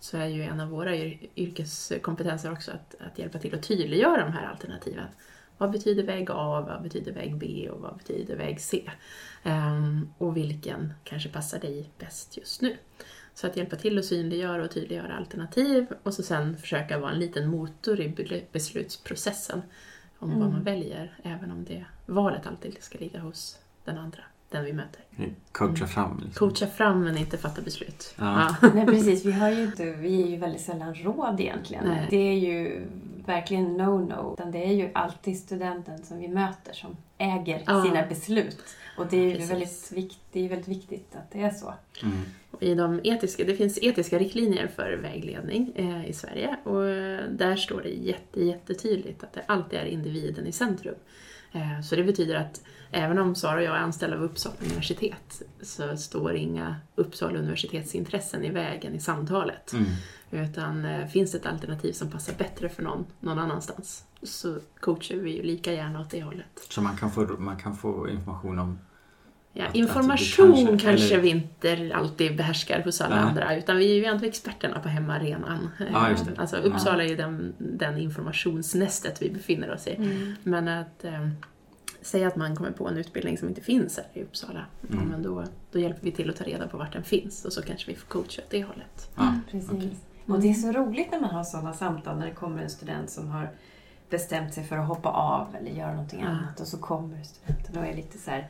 så 0.00 0.16
är 0.18 0.26
ju 0.26 0.42
en 0.42 0.60
av 0.60 0.68
våra 0.68 0.94
yr- 0.94 1.28
yrkeskompetenser 1.36 2.52
också 2.52 2.70
att, 2.70 2.94
att 3.00 3.18
hjälpa 3.18 3.38
till 3.38 3.54
att 3.54 3.62
tydliggöra 3.62 4.24
de 4.24 4.32
här 4.32 4.46
alternativen. 4.46 5.06
Vad 5.58 5.70
betyder 5.70 6.02
väg 6.02 6.26
A, 6.30 6.64
vad 6.68 6.82
betyder 6.82 7.12
väg 7.12 7.36
B 7.36 7.68
och 7.70 7.80
vad 7.80 7.96
betyder 7.96 8.36
väg 8.36 8.60
C? 8.60 8.90
Ehm, 9.42 10.10
och 10.18 10.36
vilken 10.36 10.92
kanske 11.04 11.28
passar 11.28 11.58
dig 11.58 11.90
bäst 11.98 12.36
just 12.36 12.60
nu. 12.62 12.76
Så 13.34 13.46
att 13.46 13.56
hjälpa 13.56 13.76
till 13.76 13.98
att 13.98 14.04
synliggöra 14.04 14.64
och 14.64 14.70
tydliggöra 14.70 15.16
alternativ 15.16 15.86
och 16.02 16.14
så 16.14 16.22
sen 16.22 16.56
försöka 16.56 16.98
vara 16.98 17.12
en 17.12 17.18
liten 17.18 17.48
motor 17.48 18.00
i 18.00 18.08
be- 18.08 18.42
beslutsprocessen 18.52 19.62
om 20.18 20.28
vad 20.30 20.38
Mm. 20.38 20.52
man 20.52 20.62
väljer, 20.62 21.16
även 21.22 21.50
om 21.50 21.64
det 21.64 21.84
valet 22.06 22.46
alltid 22.46 22.76
ska 22.80 22.98
ligga 22.98 23.20
hos 23.20 23.58
den 23.84 23.98
andra, 23.98 24.18
den 24.50 24.64
vi 24.64 24.72
möter. 24.72 25.00
Coacha 25.52 25.86
fram. 25.86 26.22
Liksom. 26.24 26.48
Coacha 26.48 26.66
fram 26.66 27.04
men 27.04 27.16
inte 27.16 27.38
fatta 27.38 27.62
beslut. 27.62 28.14
Ja. 28.18 28.56
Nej 28.74 28.86
precis, 28.86 29.24
vi 29.24 29.32
har 29.32 29.50
ju 29.50 29.62
inte, 29.64 29.84
vi 29.84 30.22
är 30.22 30.26
ju 30.26 30.36
väldigt 30.36 30.60
sällan 30.60 30.94
råd 30.94 31.40
egentligen. 31.40 31.84
Nej. 31.86 32.06
Det 32.10 32.16
är 32.16 32.38
ju 32.38 32.84
verkligen 33.26 33.80
no-no. 33.80 34.32
Utan 34.34 34.50
det 34.50 34.64
är 34.66 34.72
ju 34.72 34.90
alltid 34.94 35.38
studenten 35.38 36.04
som 36.04 36.18
vi 36.18 36.28
möter 36.28 36.72
som 36.72 36.96
äger 37.18 37.62
Ja. 37.66 37.84
sina 37.84 38.06
beslut. 38.06 38.62
Och 38.98 39.06
det 39.06 39.16
är 39.16 39.24
ju 39.26 39.32
Precis. 39.34 39.50
väldigt, 39.50 39.92
vikt, 39.92 40.18
det 40.32 40.44
är 40.44 40.48
väldigt 40.48 40.68
viktigt 40.68 41.16
att 41.16 41.30
det 41.30 41.42
är 41.42 41.50
så. 41.50 41.74
Mm. 42.02 42.16
I 42.60 42.74
de 42.74 43.00
etiska, 43.04 43.44
det 43.44 43.54
finns 43.54 43.78
etiska 43.82 44.18
riktlinjer 44.18 44.66
för 44.66 44.92
vägledning 44.96 45.72
eh, 45.76 46.06
i 46.06 46.12
Sverige 46.12 46.56
och 46.64 46.82
där 47.30 47.56
står 47.56 47.82
det 47.82 47.88
jätte, 47.88 48.44
jättetydligt 48.44 49.24
att 49.24 49.32
det 49.32 49.42
alltid 49.46 49.78
är 49.78 49.84
individen 49.84 50.46
i 50.46 50.52
centrum. 50.52 50.94
Eh, 51.52 51.80
så 51.82 51.96
det 51.96 52.04
betyder 52.04 52.34
att 52.34 52.62
även 52.92 53.18
om 53.18 53.34
Sara 53.34 53.56
och 53.56 53.62
jag 53.62 53.76
är 53.76 53.80
anställda 53.80 54.16
av 54.16 54.22
Uppsala 54.22 54.54
universitet 54.64 55.42
så 55.62 55.96
står 55.96 56.34
inga 56.34 56.76
Uppsala 56.94 57.38
universitetsintressen 57.38 58.44
i 58.44 58.50
vägen 58.50 58.94
i 58.94 59.00
samtalet. 59.00 59.72
Mm. 59.72 59.86
Utan 60.44 60.84
eh, 60.84 61.06
finns 61.06 61.32
det 61.32 61.38
ett 61.38 61.46
alternativ 61.46 61.92
som 61.92 62.10
passar 62.10 62.34
bättre 62.38 62.68
för 62.68 62.82
någon 62.82 63.06
någon 63.20 63.38
annanstans 63.38 64.04
så 64.22 64.58
coachar 64.80 65.16
vi 65.16 65.36
ju 65.36 65.42
lika 65.42 65.72
gärna 65.72 66.00
åt 66.00 66.10
det 66.10 66.22
hållet. 66.22 66.66
Så 66.70 66.80
man 66.82 66.96
kan, 66.96 67.10
få, 67.10 67.20
man 67.38 67.56
kan 67.56 67.76
få 67.76 68.08
information 68.08 68.58
om... 68.58 68.78
Ja, 69.54 69.64
Att- 69.64 69.70
att 69.70 69.76
information 69.76 70.54
kanske- 70.66 70.86
kanske, 70.86 71.14
eller- 71.14 71.22
vi 71.22 71.28
inte 71.28 71.92
alltid 71.94 72.36
behärskar 72.36 72.82
hos 72.84 73.00
alla 73.00 73.14
Nej. 73.16 73.24
andra, 73.24 73.56
utan 73.56 73.76
vi 73.76 73.90
är 73.92 73.96
ju 73.96 74.04
ändå 74.04 74.26
experterna 74.26 74.80
på 74.80 74.88
hemmaarenan. 74.88 75.68
Ja, 75.92 76.10
just 76.10 76.24
det. 76.24 76.40
Alltså 76.40 76.56
Uppsala 76.56 77.04
är 77.04 77.08
ju 77.08 77.16
den, 77.16 77.54
den 77.58 77.98
informationsnästet 77.98 79.22
vi 79.22 79.30
befinner 79.30 79.72
oss 79.74 79.86
i. 79.86 79.94
Mm. 79.94 80.34
Men 80.42 80.68
att 80.68 81.04
säga 82.02 82.28
att 82.28 82.36
man 82.36 82.56
kommer 82.56 82.70
på 82.70 82.88
en 82.88 82.96
utbildning 82.96 83.38
som 83.38 83.48
inte 83.48 83.60
finns 83.60 83.96
här 83.96 84.06
i 84.20 84.22
Uppsala, 84.24 84.66
ja, 84.80 84.88
Mm. 84.96 85.08
men 85.08 85.22
då, 85.22 85.44
då 85.72 85.78
hjälper 85.78 86.00
vi 86.02 86.12
till 86.12 86.30
att 86.30 86.36
ta 86.36 86.44
reda 86.44 86.68
på 86.68 86.76
vart 86.78 86.92
den 86.92 87.04
finns 87.04 87.44
och 87.44 87.52
så 87.52 87.62
kanske 87.62 87.90
vi 87.90 87.96
får 87.96 88.06
coacha 88.08 88.42
åt 88.42 88.50
det 88.50 88.62
hållet. 88.64 89.10
Ja. 89.16 89.34
Precis. 89.50 89.70
okej. 89.70 89.96
Och 90.26 90.40
det 90.40 90.50
är 90.50 90.54
så 90.54 90.72
roligt 90.72 91.10
när 91.10 91.20
man 91.20 91.30
har 91.30 91.44
sådana 91.44 91.72
samtal 91.72 92.18
när 92.18 92.26
det 92.26 92.32
kommer 92.34 92.62
en 92.62 92.70
student 92.70 93.10
som 93.10 93.28
har 93.28 93.50
bestämt 94.10 94.54
sig 94.54 94.64
för 94.64 94.78
att 94.78 94.88
hoppa 94.88 95.08
av 95.08 95.56
eller 95.56 95.70
göra 95.70 95.90
någonting 95.92 96.20
Ja. 96.20 96.26
annat 96.28 96.60
och 96.60 96.66
så 96.66 96.78
kommer 96.78 97.22
studenten 97.22 97.76
och 97.78 97.86
är 97.86 97.94
lite 97.96 98.18
så 98.18 98.30
här, 98.30 98.48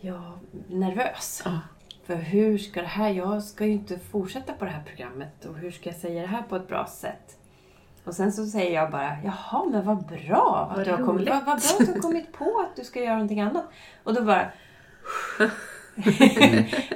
ja, 0.00 0.38
nervös. 0.68 1.42
Ja. 1.44 1.60
För 2.04 2.16
hur 2.16 2.58
ska 2.58 2.80
det 2.80 2.86
här, 2.86 3.10
jag 3.10 3.42
ska 3.42 3.66
ju 3.66 3.72
inte 3.72 3.98
fortsätta 3.98 4.52
på 4.52 4.64
det 4.64 4.70
här 4.70 4.82
programmet 4.86 5.44
och 5.44 5.56
hur 5.58 5.70
ska 5.70 5.90
jag 5.90 5.98
säga 5.98 6.20
det 6.22 6.26
här 6.28 6.42
på 6.42 6.56
ett 6.56 6.68
bra 6.68 6.86
sätt? 6.86 7.37
Och 8.04 8.14
sen 8.14 8.32
så 8.32 8.46
säger 8.46 8.74
jag 8.74 8.90
bara, 8.90 9.16
jaha 9.24 9.64
men 9.64 9.84
vad 9.84 10.06
bra 10.06 10.66
Vad 10.70 10.78
att 10.78 10.84
du 10.84 10.90
har 10.90 10.98
kommit, 10.98 11.08
roligt." 11.08 11.28
vad, 11.28 11.38
vad 11.44 11.60
bra 11.60 11.76
att 11.80 11.86
du 11.86 11.92
har 11.92 12.00
kommit 12.00 12.32
på 12.32 12.64
att 12.70 12.76
du 12.76 12.84
ska 12.84 13.00
göra 13.00 13.12
någonting 13.12 13.40
annat. 13.40 13.64
Och 14.04 14.14
då 14.14 14.22
bara, 14.24 14.50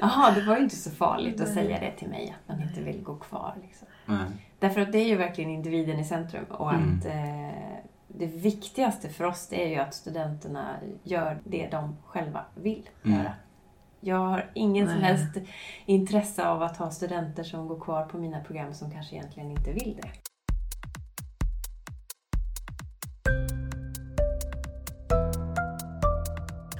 jaha 0.00 0.30
det 0.34 0.42
var 0.46 0.56
ju 0.56 0.62
inte 0.62 0.76
så 0.76 0.90
farligt 0.90 1.40
att 1.40 1.48
säga 1.54 1.80
det 1.80 1.90
till 1.90 2.08
mig 2.08 2.34
att 2.42 2.48
man 2.56 2.68
inte 2.68 2.80
vill 2.80 3.02
gå 3.02 3.16
kvar. 3.16 3.54
Liksom. 3.62 3.88
Därför 4.58 4.80
att 4.80 4.92
det 4.92 4.98
är 4.98 5.06
ju 5.08 5.16
verkligen 5.16 5.50
individen 5.50 5.98
i 5.98 6.04
centrum 6.04 6.44
och 6.50 6.72
Mm. 6.72 6.98
att 6.98 7.06
eh, 7.06 7.78
det 8.08 8.26
viktigaste 8.26 9.08
för 9.08 9.24
oss 9.24 9.46
det 9.48 9.64
är 9.64 9.68
ju 9.68 9.76
att 9.76 9.94
studenterna 9.94 10.76
gör 11.02 11.38
det 11.44 11.68
de 11.70 11.96
själva 12.06 12.44
vill 12.54 12.88
Mm. 13.04 13.18
göra. 13.18 13.32
Jag 14.00 14.16
har 14.16 14.50
ingen 14.54 14.88
som 14.88 14.98
Nej. 14.98 15.04
helst 15.06 15.38
intresse 15.86 16.46
av 16.48 16.62
att 16.62 16.76
ha 16.76 16.90
studenter 16.90 17.42
som 17.42 17.68
går 17.68 17.80
kvar 17.80 18.04
på 18.04 18.18
mina 18.18 18.40
program 18.40 18.74
som 18.74 18.90
kanske 18.90 19.14
egentligen 19.16 19.50
inte 19.50 19.72
vill 19.72 19.98
det. 20.02 20.08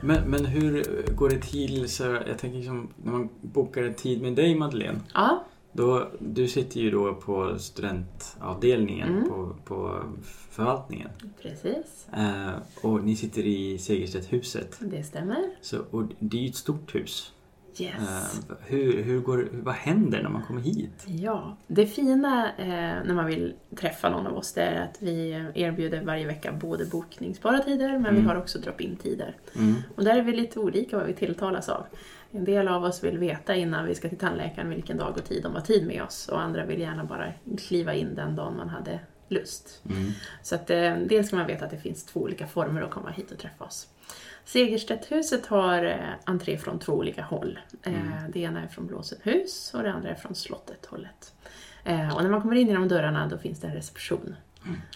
Men, 0.03 0.31
men 0.31 0.45
hur 0.47 0.85
går 1.17 1.31
det 1.31 1.39
till? 1.43 1.89
Så 1.89 2.03
jag 2.05 2.39
tänker 2.39 2.59
liksom, 2.59 2.89
när 3.05 3.13
man 3.13 3.29
bokar 3.41 3.83
en 3.83 3.95
tid 3.95 4.23
med 4.23 4.33
dig 4.35 4.55
Madeleine. 4.55 5.01
Ja, 5.15 5.45
Då, 5.73 6.09
du 6.19 6.49
sitter 6.49 6.81
ju 6.81 6.91
då 6.91 7.15
på 7.15 7.59
studentavdelningen 7.59 9.09
Mm. 9.17 9.29
på, 9.29 9.57
på 9.65 10.03
förvaltningen. 10.51 11.09
precis. 11.43 12.07
Eh, 12.17 12.51
och 12.83 13.05
ni 13.05 13.17
sitter 13.17 13.43
i 13.47 13.79
Segerstedthuset. 13.79 14.79
Det 14.81 15.03
stämmer. 15.03 15.51
Så, 15.61 15.79
och 15.91 16.05
det 16.19 16.37
är 16.37 16.43
ju 16.43 16.49
ett 16.49 16.57
stort 16.57 16.95
hus. 16.95 17.33
Yes. 17.81 17.95
Eh, 18.51 18.57
hur, 18.67 19.03
hur 19.03 19.21
går, 19.21 19.49
vad 19.53 19.75
händer 19.75 20.23
när 20.23 20.31
man 20.31 20.43
kommer 20.43 20.61
hit? 20.61 21.05
Ja, 21.07 21.57
det 21.67 21.87
fina 21.87 22.51
eh, 22.59 22.67
när 23.05 23.15
man 23.15 23.27
vill 23.27 23.55
träffa 23.77 24.11
någon 24.11 24.27
av 24.27 24.37
oss 24.37 24.53
det 24.53 24.63
är 24.63 24.83
att 24.83 24.97
vi 25.03 25.45
erbjuder 25.55 26.03
varje 26.05 26.27
vecka 26.27 26.53
både 26.53 26.85
bokningsbara 26.87 27.59
tider 27.59 27.89
men 27.99 28.03
vi 28.03 28.09
Mm. 28.21 28.27
har 28.27 28.37
också 28.37 28.59
drop-in 28.59 28.97
tider. 28.97 29.37
Mm. 29.57 29.75
Och 29.97 30.05
där 30.05 30.19
är 30.19 30.23
vi 30.23 30.33
lite 30.33 30.59
olika 30.61 30.97
vad 30.97 31.07
vi 31.07 31.13
tilltalas 31.15 31.69
av. 31.69 31.85
En 32.35 32.45
del 32.45 32.69
av 32.69 32.85
oss 32.85 33.05
vill 33.05 33.19
veta 33.19 33.55
innan 33.55 33.87
vi 33.87 33.95
ska 33.95 34.09
till 34.09 34.19
tandläkaren 34.19 34.71
vilken 34.71 34.97
dag 34.97 35.15
och 35.19 35.25
tid 35.25 35.43
de 35.43 35.55
har 35.55 35.61
tid 35.61 35.87
med 35.87 36.03
oss 36.03 36.29
och 36.29 36.41
andra 36.43 36.65
vill 36.67 36.81
gärna 36.81 37.05
bara 37.05 37.33
kliva 37.59 37.95
in 37.95 38.15
den 38.15 38.37
dagen 38.37 38.57
man 38.57 38.69
hade 38.69 39.01
lust. 39.29 39.83
Mm. 39.91 40.11
Så 40.43 40.55
att, 40.55 40.71
eh, 40.71 40.97
dels 41.07 41.27
ska 41.27 41.37
man 41.37 41.47
veta 41.47 41.65
att 41.65 41.71
det 41.71 41.79
finns 41.79 42.05
två 42.05 42.21
olika 42.21 42.47
former 42.47 42.83
att 42.83 42.91
komma 42.91 43.11
hit 43.11 43.31
och 43.33 43.39
träffa 43.39 43.65
oss. 43.65 43.89
Segerstedthuset 44.45 45.47
har 45.47 45.85
eh, 45.85 45.97
entré 46.25 46.59
från 46.59 46.79
två 46.79 46.93
olika 46.93 47.23
håll. 47.23 47.59
Eh, 47.83 47.93
Det 48.33 48.41
ena 48.41 48.63
är 48.63 48.67
från 48.69 48.87
Blåsenhus 48.87 49.75
och 49.75 49.83
det 49.83 49.93
andra 49.93 50.09
är 50.11 50.15
från 50.15 50.35
slottet-hållet. 50.35 51.33
Eh, 51.85 52.17
och 52.17 52.23
när 52.23 52.31
man 52.31 52.43
kommer 52.43 52.57
in 52.57 52.69
genom 52.69 52.89
dörrarna 52.89 53.27
då 53.27 53.39
finns 53.39 53.61
det 53.61 53.67
en 53.67 53.75
reception. 53.75 54.35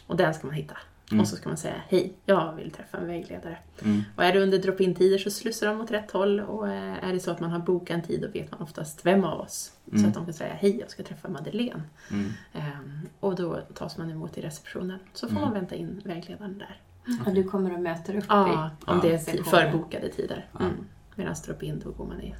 Och 0.06 0.16
den 0.16 0.34
ska 0.34 0.46
man 0.46 0.56
hitta. 0.56 0.76
Mm. 1.10 1.20
Och 1.20 1.28
så 1.28 1.36
ska 1.36 1.48
man 1.48 1.56
säga 1.58 1.74
hej, 1.88 2.12
jag 2.24 2.52
vill 2.54 2.70
träffa 2.70 2.98
en 2.98 3.06
vägledare. 3.06 3.58
Mm. 3.84 4.02
Och 4.16 4.24
är 4.24 4.32
det 4.32 4.40
under 4.40 4.58
drop-in-tider 4.58 5.18
så 5.18 5.30
slussar 5.30 5.66
de 5.66 5.80
åt 5.80 5.90
rätt 5.90 6.10
håll 6.10 6.40
och 6.40 6.68
är 6.68 7.12
det 7.12 7.20
så 7.20 7.30
att 7.30 7.40
man 7.40 7.50
har 7.50 7.58
bokat 7.58 7.90
en 7.96 8.02
tid 8.02 8.20
då 8.22 8.28
vet 8.28 8.50
man 8.50 8.62
oftast 8.62 9.06
vem 9.06 9.24
av 9.24 9.40
oss. 9.40 9.72
Så 9.90 9.96
Mm. 9.96 10.08
att 10.08 10.14
de 10.14 10.24
kan 10.24 10.34
säga 10.34 10.54
hej, 10.54 10.78
jag 10.80 10.90
ska 10.90 11.02
träffa 11.02 11.28
Madeleine. 11.28 11.82
Mm. 12.10 12.32
Ehm, 12.52 13.00
och 13.20 13.34
då 13.36 13.60
tas 13.74 13.96
man 13.98 14.10
emot 14.10 14.38
i 14.38 14.40
receptionen. 14.40 14.98
Så 15.12 15.26
får 15.26 15.36
Mm. 15.36 15.42
man 15.44 15.54
vänta 15.54 15.74
in 15.74 16.00
vägledaren 16.04 16.58
där. 16.58 16.80
Och 17.26 17.34
du 17.34 17.44
kommer 17.44 17.74
och 17.74 17.80
möter 17.80 18.16
upp 18.16 18.24
Ja, 18.28 18.48
i 18.48 18.52
om 18.52 18.70
Ja. 18.86 18.98
det 19.02 19.12
är 19.14 19.42
förbokade 19.42 20.08
tider. 20.08 20.46
Ja. 20.52 20.60
Mm. 20.60 20.74
Medan 21.14 21.34
drop-in 21.46 21.80
då 21.84 21.90
går 21.90 22.06
man 22.06 22.20
i 22.20 22.34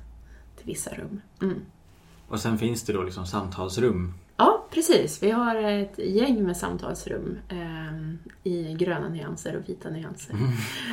till 0.57 0.67
vissa 0.67 0.91
rum. 0.95 1.21
Mm. 1.43 1.61
Och 2.29 2.41
sen 2.41 2.59
finns 2.59 2.83
det 2.83 2.93
då 2.93 3.03
liksom 3.03 3.27
samtalsrum. 3.27 4.15
Ja, 4.37 4.67
precis. 4.71 5.23
Vi 5.23 5.31
har 5.31 5.57
ett 5.57 5.99
gäng 5.99 6.43
med 6.45 6.57
samtalsrum 6.57 7.39
ehm, 7.49 8.19
i 8.43 8.75
gröna 8.75 9.09
nyanser 9.09 9.57
och 9.57 9.69
vita 9.69 9.91
nyanser. 9.91 10.37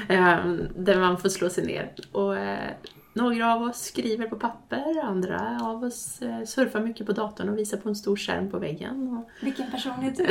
Ehm, 0.08 0.62
där 0.78 1.00
man 1.00 1.18
får 1.18 1.30
slå 1.30 1.50
sig 1.50 1.66
ner. 1.66 1.92
Och, 2.12 2.38
eh, 2.38 2.70
några 3.14 3.54
av 3.56 3.62
oss 3.62 3.78
skriver 3.82 4.28
på 4.28 4.36
papper, 4.36 5.00
andra 5.04 5.60
av 5.62 5.84
oss 5.84 6.22
eh, 6.22 6.44
surfar 6.46 6.80
mycket 6.82 7.06
på 7.08 7.12
datorn 7.14 7.50
och 7.50 7.58
visar 7.58 7.78
på 7.78 7.90
en 7.90 7.96
stor 7.96 8.16
skärm 8.16 8.50
på 8.50 8.60
väggen. 8.60 9.08
Och, 9.18 9.30
Vilken 9.46 9.72
person 9.72 9.92
är 10.04 10.12
du? 10.12 10.24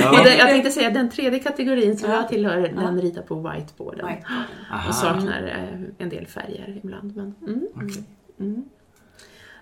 Ja. 0.00 0.10
och 0.18 0.24
det, 0.24 0.36
jag 0.36 0.48
tänkte 0.48 0.70
säga 0.70 0.90
den 0.90 1.10
tredje 1.10 1.38
kategorin 1.38 1.98
som 1.98 2.10
Ja. 2.10 2.16
jag 2.16 2.28
tillhör, 2.28 2.58
Ja. 2.58 2.80
den 2.80 3.00
ritar 3.00 3.22
på 3.22 3.34
whiteboarden. 3.34 4.06
Whiteboarden. 4.06 4.88
Och 4.88 4.94
saknar 4.94 5.42
eh, 5.42 5.80
en 5.98 6.08
del 6.08 6.26
färger 6.26 6.80
ibland. 6.84 7.16
Men, 7.16 7.34
mm, 7.46 7.66
Okej. 7.74 8.04
mm. 8.40 8.64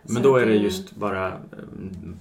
Men 0.03 0.17
Så 0.17 0.23
då 0.23 0.37
är 0.37 0.47
det 0.47 0.53
det- 0.53 0.59
just 0.59 0.97
bara 0.97 1.27
mm, 1.33 2.17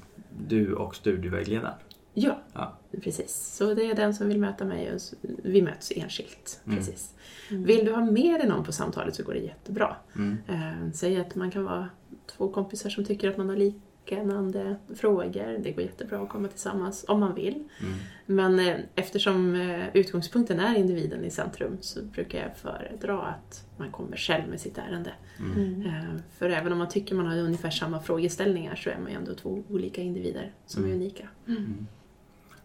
du 0.48 0.74
och 0.74 0.96
studievägledaren? 0.96 1.74
Ja, 2.13 2.42
Ja. 2.54 2.78
precis. 3.04 3.56
Så 3.58 3.74
det 3.74 3.86
är 3.86 3.96
den 3.96 4.13
som 4.13 4.28
vill 4.28 4.39
möta 4.39 4.66
mig 4.66 4.94
och 4.94 5.01
vi 5.44 5.62
möts 5.62 5.92
enskilt. 5.96 6.62
Mm. 6.66 6.78
Precis. 6.78 7.13
Vill 7.50 7.86
du 7.86 7.92
ha 7.94 8.06
med 8.06 8.39
dig 8.39 8.48
någon 8.50 8.63
på 8.63 8.72
samtalet 8.72 9.16
så 9.16 9.24
går 9.24 9.34
det 9.34 9.39
jättebra. 9.39 9.96
Mm. 10.16 10.38
Eh, 10.48 10.92
säg 10.94 11.18
att 11.22 11.36
man 11.36 11.51
kan 11.51 11.63
vara 11.63 11.89
två 12.28 12.50
kompisar 12.51 12.89
som 12.89 13.06
tycker 13.06 13.30
att 13.30 13.38
man 13.38 13.50
har 13.50 13.56
liknande 13.56 14.75
frågor. 14.96 15.60
Det 15.63 15.72
går 15.72 15.84
jättebra 15.84 16.22
att 16.22 16.30
komma 16.30 16.48
tillsammans 16.48 17.06
om 17.08 17.20
man 17.20 17.36
vill. 17.36 17.54
Mm. 17.82 17.94
Men 18.25 18.60
eh, 18.60 18.78
eftersom 18.96 19.56
eh, 19.56 19.86
utgångspunkten 19.94 20.60
är 20.60 20.75
individen 20.75 21.25
i 21.25 21.30
centrum 21.32 21.78
så 21.82 22.04
brukar 22.04 22.39
jag 22.42 22.58
föredra 22.58 23.22
att 23.22 23.66
man 23.78 23.92
kommer 23.92 24.18
själv 24.18 24.50
med 24.50 24.60
sitt 24.62 24.78
ärende. 24.78 25.13
Mm. 25.39 25.82
Eh, 25.86 26.22
För 26.38 26.50
även 26.50 26.72
om 26.72 26.78
man 26.78 26.89
tycker 26.89 27.16
man 27.16 27.25
har 27.28 27.38
ungefär 27.38 27.70
samma 27.70 28.00
frågeställningar 28.01 28.75
så 28.75 28.89
är 28.89 28.98
man 29.00 29.12
ju 29.12 29.18
ändå 29.18 29.34
två 29.34 29.63
olika 29.70 30.01
individer 30.01 30.51
som 30.66 30.84
är 30.84 30.88
Mm. 30.88 31.00
unika. 31.01 31.28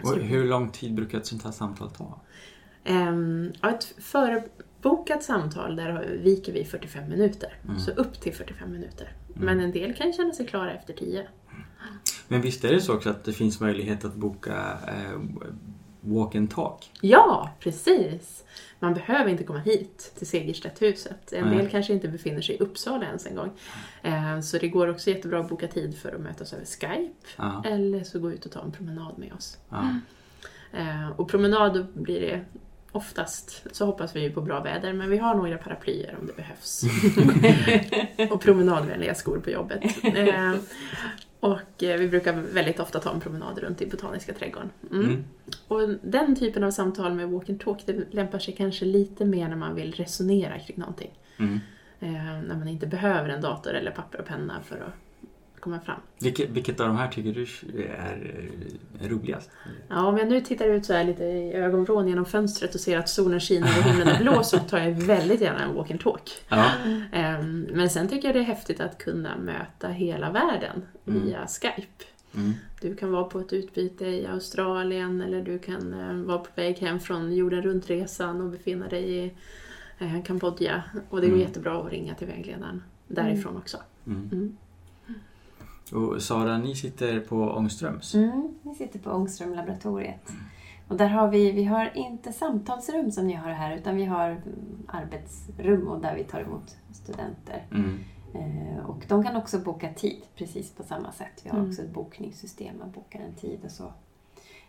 Och 0.02 0.16
hur 0.16 0.44
lång 0.44 0.70
tid 0.70 0.94
brukar 0.94 1.18
ett 1.18 1.26
sånt 1.26 1.44
här 1.44 1.50
samtal 1.50 1.90
ta? 1.90 2.20
Ja, 3.62 3.70
ett 3.70 3.94
förbokat 3.98 5.22
samtal, 5.22 5.76
där 5.76 6.18
viker 6.22 6.52
vi 6.52 6.64
45 6.64 7.08
minuter. 7.08 7.58
Mm. 7.64 7.78
Så 7.78 7.90
upp 7.90 8.20
till 8.20 8.34
45 8.34 8.72
minuter. 8.72 9.12
Mm. 9.34 9.46
Men 9.46 9.60
en 9.60 9.72
del 9.72 9.94
kan 9.94 10.12
känna 10.12 10.32
sig 10.32 10.46
klara 10.46 10.72
efter 10.72 10.94
10. 10.94 11.28
Men 12.28 12.40
visst 12.40 12.64
är 12.64 12.72
det 12.72 12.80
så 12.80 12.94
också 12.94 13.10
att 13.10 13.24
det 13.24 13.32
finns 13.32 13.60
möjlighet 13.60 14.04
att 14.04 14.14
boka 14.14 14.78
eh, 14.88 15.20
walk 16.04 16.34
and 16.34 16.50
talk? 16.50 16.90
Ja, 17.00 17.50
precis! 17.60 18.44
Man 18.78 18.94
behöver 18.94 19.30
inte 19.30 19.44
komma 19.44 19.58
hit 19.58 20.12
till 20.18 20.26
Segerstedthuset. 20.26 21.32
En 21.32 21.44
Nej. 21.48 21.56
del 21.58 21.68
kanske 21.70 21.92
inte 21.92 22.08
befinner 22.08 22.40
sig 22.42 22.54
i 22.54 22.58
Uppsala 22.58 23.06
ens 23.06 23.26
en 23.26 23.36
gång. 23.36 23.50
Ehm, 24.02 24.42
Så 24.42 24.58
det 24.58 24.68
går 24.68 24.88
också 24.90 25.10
jättebra 25.10 25.40
att 25.40 25.48
boka 25.48 25.68
tid 25.68 25.98
för 25.98 26.12
att 26.14 26.20
mötas 26.20 26.52
över 26.52 26.64
Skype. 26.64 27.14
Ja. 27.36 27.62
Eller 27.66 28.04
så 28.04 28.18
gå 28.18 28.32
ut 28.32 28.46
och 28.46 28.52
ta 28.52 28.62
en 28.62 28.72
promenad 28.72 29.18
med 29.18 29.32
oss. 29.32 29.58
ja. 29.70 29.90
Eh, 30.72 31.08
Och 31.16 31.28
promenad 31.28 31.86
blir 31.94 32.20
det 32.20 32.40
oftast, 32.92 33.62
så 33.72 33.86
hoppas 33.86 34.16
vi 34.16 34.30
på 34.30 34.40
bra 34.40 34.60
väder, 34.62 34.92
men 34.92 35.10
vi 35.10 35.18
har 35.18 35.34
några 35.34 35.58
paraplyer 35.58 36.16
om 36.20 36.26
det 36.26 36.36
behövs. 36.36 36.82
och 38.32 38.40
promenadvänliga 38.40 39.14
skor 39.14 39.38
på 39.38 39.50
jobbet. 39.50 39.82
Och 41.44 41.82
eh, 41.82 41.98
vi 41.98 42.08
brukar 42.08 42.32
väldigt 42.32 42.80
ofta 42.80 43.00
ta 43.00 43.12
en 43.12 43.20
promenad 43.20 43.58
runt 43.58 43.82
i 43.82 43.86
Botaniska 43.86 44.32
trädgården. 44.34 44.70
Mm. 44.90 45.04
Mm. 45.04 45.24
Och 45.68 45.88
den 46.02 46.36
typen 46.36 46.64
av 46.64 46.70
samtal 46.70 47.14
med 47.14 47.28
walk 47.28 47.48
and 47.48 47.60
talk, 47.60 47.82
det 47.86 48.14
lämpar 48.14 48.38
sig 48.38 48.54
kanske 48.54 48.84
lite 48.84 49.24
mer 49.24 49.48
när 49.48 49.56
man 49.56 49.74
vill 49.74 49.92
resonera 49.92 50.58
kring 50.58 50.78
någonting. 50.78 51.10
Mm. 51.38 51.60
Eh, 52.00 52.42
När 52.48 52.54
man 52.54 52.68
inte 52.68 52.86
behöver 52.86 53.28
en 53.28 53.40
dator 53.40 53.74
eller 53.74 53.90
papper 53.90 54.20
och 54.20 54.26
penna 54.26 54.60
för 54.64 54.76
att 54.76 54.94
komma 55.64 55.80
fram. 55.80 56.00
Vilket, 56.20 56.50
vilket 56.50 56.80
av 56.80 56.86
de 56.86 56.96
här 56.96 57.08
tycker 57.08 57.32
du 57.34 57.42
är, 57.84 58.46
är 59.00 59.08
roligast? 59.08 59.50
Ja, 59.88 60.06
om 60.06 60.18
jag 60.18 60.28
nu 60.28 60.40
tittar 60.40 60.66
ut 60.66 60.84
så 60.86 60.92
här 60.92 61.04
lite 61.04 61.24
i 61.24 61.52
ögonvrån 61.52 62.08
genom 62.08 62.24
fönstret 62.24 62.74
och 62.74 62.80
ser 62.80 62.98
att 62.98 63.08
solen 63.08 63.40
skiner 63.40 63.68
och 63.78 63.84
himlen 63.84 64.08
är 64.08 64.18
blå 64.22 64.42
så 64.42 64.58
tar 64.58 64.78
jag 64.78 64.90
väldigt 64.90 65.40
gärna 65.40 65.62
en 65.64 65.74
walk 65.74 65.90
and 65.90 66.00
talk. 66.00 66.30
Ja. 66.48 66.70
Ehm, 67.12 67.60
Men 67.72 67.90
sen 67.90 68.08
tycker 68.08 68.28
jag 68.28 68.34
det 68.36 68.40
är 68.40 68.44
häftigt 68.44 68.80
att 68.80 68.98
kunna 68.98 69.36
möta 69.38 69.88
hela 69.88 70.30
världen 70.30 70.82
Mm. 71.06 71.22
via 71.26 71.46
Skype. 71.46 72.04
Mm. 72.34 72.52
Du 72.80 72.96
kan 72.96 73.10
vara 73.12 73.24
på 73.24 73.38
ett 73.40 73.52
utbyte 73.52 74.06
i 74.06 74.26
Australien 74.26 75.20
eller 75.20 75.42
du 75.42 75.58
kan 75.58 75.94
eh, 76.00 76.14
vara 76.26 76.38
på 76.38 76.48
väg 76.54 76.78
hem 76.78 77.00
från 77.00 77.32
jorden 77.32 77.62
runt-resan 77.62 78.40
och 78.40 78.50
befinna 78.50 78.88
dig 78.88 79.10
i 79.16 79.32
eh, 79.98 80.22
Kambodja. 80.24 80.82
Och 81.08 81.20
det 81.20 81.26
går 81.26 81.34
Mm. 81.34 81.46
jättebra 81.48 81.80
att 81.80 81.90
ringa 81.92 82.14
till 82.14 82.26
vägledaren 82.26 82.82
därifrån 83.08 83.56
också. 83.56 83.76
Mm. 84.06 84.56
Mm. 85.94 86.08
Och 86.08 86.22
Sara, 86.22 86.58
ni 86.58 86.74
sitter 86.74 87.20
på 87.20 87.36
Ångströms. 87.36 88.14
Mm, 88.14 88.54
vi 88.62 88.74
sitter 88.74 88.98
på 88.98 89.10
Ångström-laboratoriet. 89.10 90.32
Och 90.88 90.96
där 90.96 91.08
har 91.08 91.28
vi, 91.28 91.52
vi 91.52 91.64
har 91.64 91.90
inte 91.94 92.32
samtalsrum 92.32 93.10
som 93.10 93.26
ni 93.26 93.32
har 93.34 93.50
här, 93.50 93.76
utan 93.76 93.96
vi 93.96 94.04
har 94.04 94.30
mm, 94.30 94.42
arbetsrum 94.88 95.88
och 95.88 96.00
där 96.00 96.14
vi 96.16 96.24
tar 96.24 96.40
emot 96.40 96.76
studenter. 96.92 97.66
Mm. 97.70 97.98
Eh, 98.34 98.84
och 98.86 99.04
de 99.08 99.24
kan 99.24 99.36
också 99.36 99.58
boka 99.58 99.94
tid 99.94 100.22
precis 100.36 100.70
på 100.70 100.82
samma 100.82 101.12
sätt. 101.12 101.40
Vi 101.44 101.50
har 101.50 101.58
Mm. 101.58 101.70
också 101.70 101.82
ett 101.82 101.94
bokningssystem, 101.94 102.78
man 102.78 102.90
bokar 102.90 103.20
en 103.20 103.34
tid 103.34 103.58
och 103.64 103.70
så. 103.70 103.92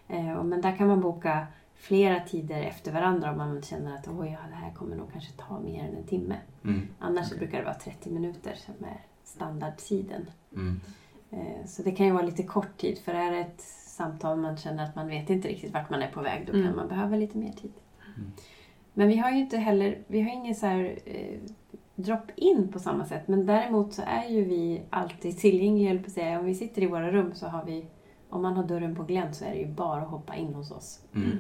Eh, 0.08 0.34
och 0.34 0.46
men 0.46 0.62
där 0.62 0.76
kan 0.78 0.88
man 0.88 1.02
boka 1.02 1.48
flera 1.76 2.20
tider 2.20 2.62
efter 2.62 2.92
varandra 2.92 3.32
om 3.32 3.38
man 3.38 3.62
känner 3.62 3.96
att 3.96 4.08
Oj, 4.08 4.30
ja, 4.42 4.50
det 4.50 4.56
här 4.56 4.74
kommer 4.74 4.96
nog 4.96 5.12
kanske 5.12 5.32
ta 5.32 5.60
mer 5.60 5.84
än 5.84 5.96
en 5.96 6.04
timme. 6.04 6.36
Mm. 6.64 6.88
Annars 7.00 7.28
Okej. 7.28 7.40
brukar 7.40 7.58
det 7.58 7.64
vara 7.64 7.76
30 7.76 8.10
minuter 8.10 8.54
som 8.56 8.86
är 8.86 9.02
standardtiden. 9.24 10.30
Mm. 10.54 10.80
Eh, 11.32 11.66
Så 11.66 11.84
det 11.84 11.92
kan 11.92 12.06
ju 12.06 12.12
vara 12.12 12.26
lite 12.26 12.44
kort 12.44 12.78
tid 12.78 12.98
för 12.98 13.14
är 13.14 13.32
det 13.32 13.38
ett 13.40 13.62
samtal 13.88 14.38
man 14.38 14.58
känner 14.58 14.84
att 14.84 14.96
man 14.96 15.08
vet 15.08 15.30
inte 15.30 15.48
riktigt 15.48 15.74
vart 15.74 15.90
man 15.90 16.02
är 16.02 16.12
på 16.12 16.22
väg 16.22 16.48
då 16.48 16.54
Mm. 16.54 16.66
kan 16.68 16.76
man 16.76 16.88
behöva 16.88 17.16
lite 17.16 17.38
mer 17.38 17.52
tid. 17.52 17.72
Mm. 18.18 18.32
Men 18.94 19.08
vi 19.08 19.18
har 19.18 19.32
ju 19.32 19.40
inte 19.40 19.58
heller, 19.58 19.98
vi 20.08 20.22
har 20.22 20.32
ingen 20.34 20.56
så 20.56 20.66
här 20.66 21.00
eh, 21.06 21.40
drop-in 21.96 22.68
på 22.72 22.80
samma 22.80 23.06
sätt 23.06 23.28
men 23.28 23.46
däremot 23.46 23.94
så 23.94 24.02
är 24.08 24.30
ju 24.30 24.44
vi 24.44 24.82
alltid 24.90 25.38
tillgängliga, 25.38 26.00
på 26.00 26.06
att 26.06 26.12
säga. 26.12 26.40
Om 26.40 26.46
vi 26.46 26.56
sitter 26.56 26.82
i 26.84 26.88
våra 26.88 27.12
rum 27.12 27.32
så 27.36 27.48
har 27.48 27.66
vi, 27.66 27.86
om 28.30 28.42
man 28.42 28.54
har 28.54 28.64
dörren 28.64 28.96
på 28.96 29.04
glänt 29.04 29.36
så 29.36 29.46
är 29.46 29.50
det 29.52 29.58
ju 29.60 29.68
bara 29.68 30.02
att 30.02 30.10
hoppa 30.10 30.36
in 30.36 30.54
hos 30.54 30.72
oss. 30.72 31.00
Mm. 31.16 31.28
Eh, 31.32 31.38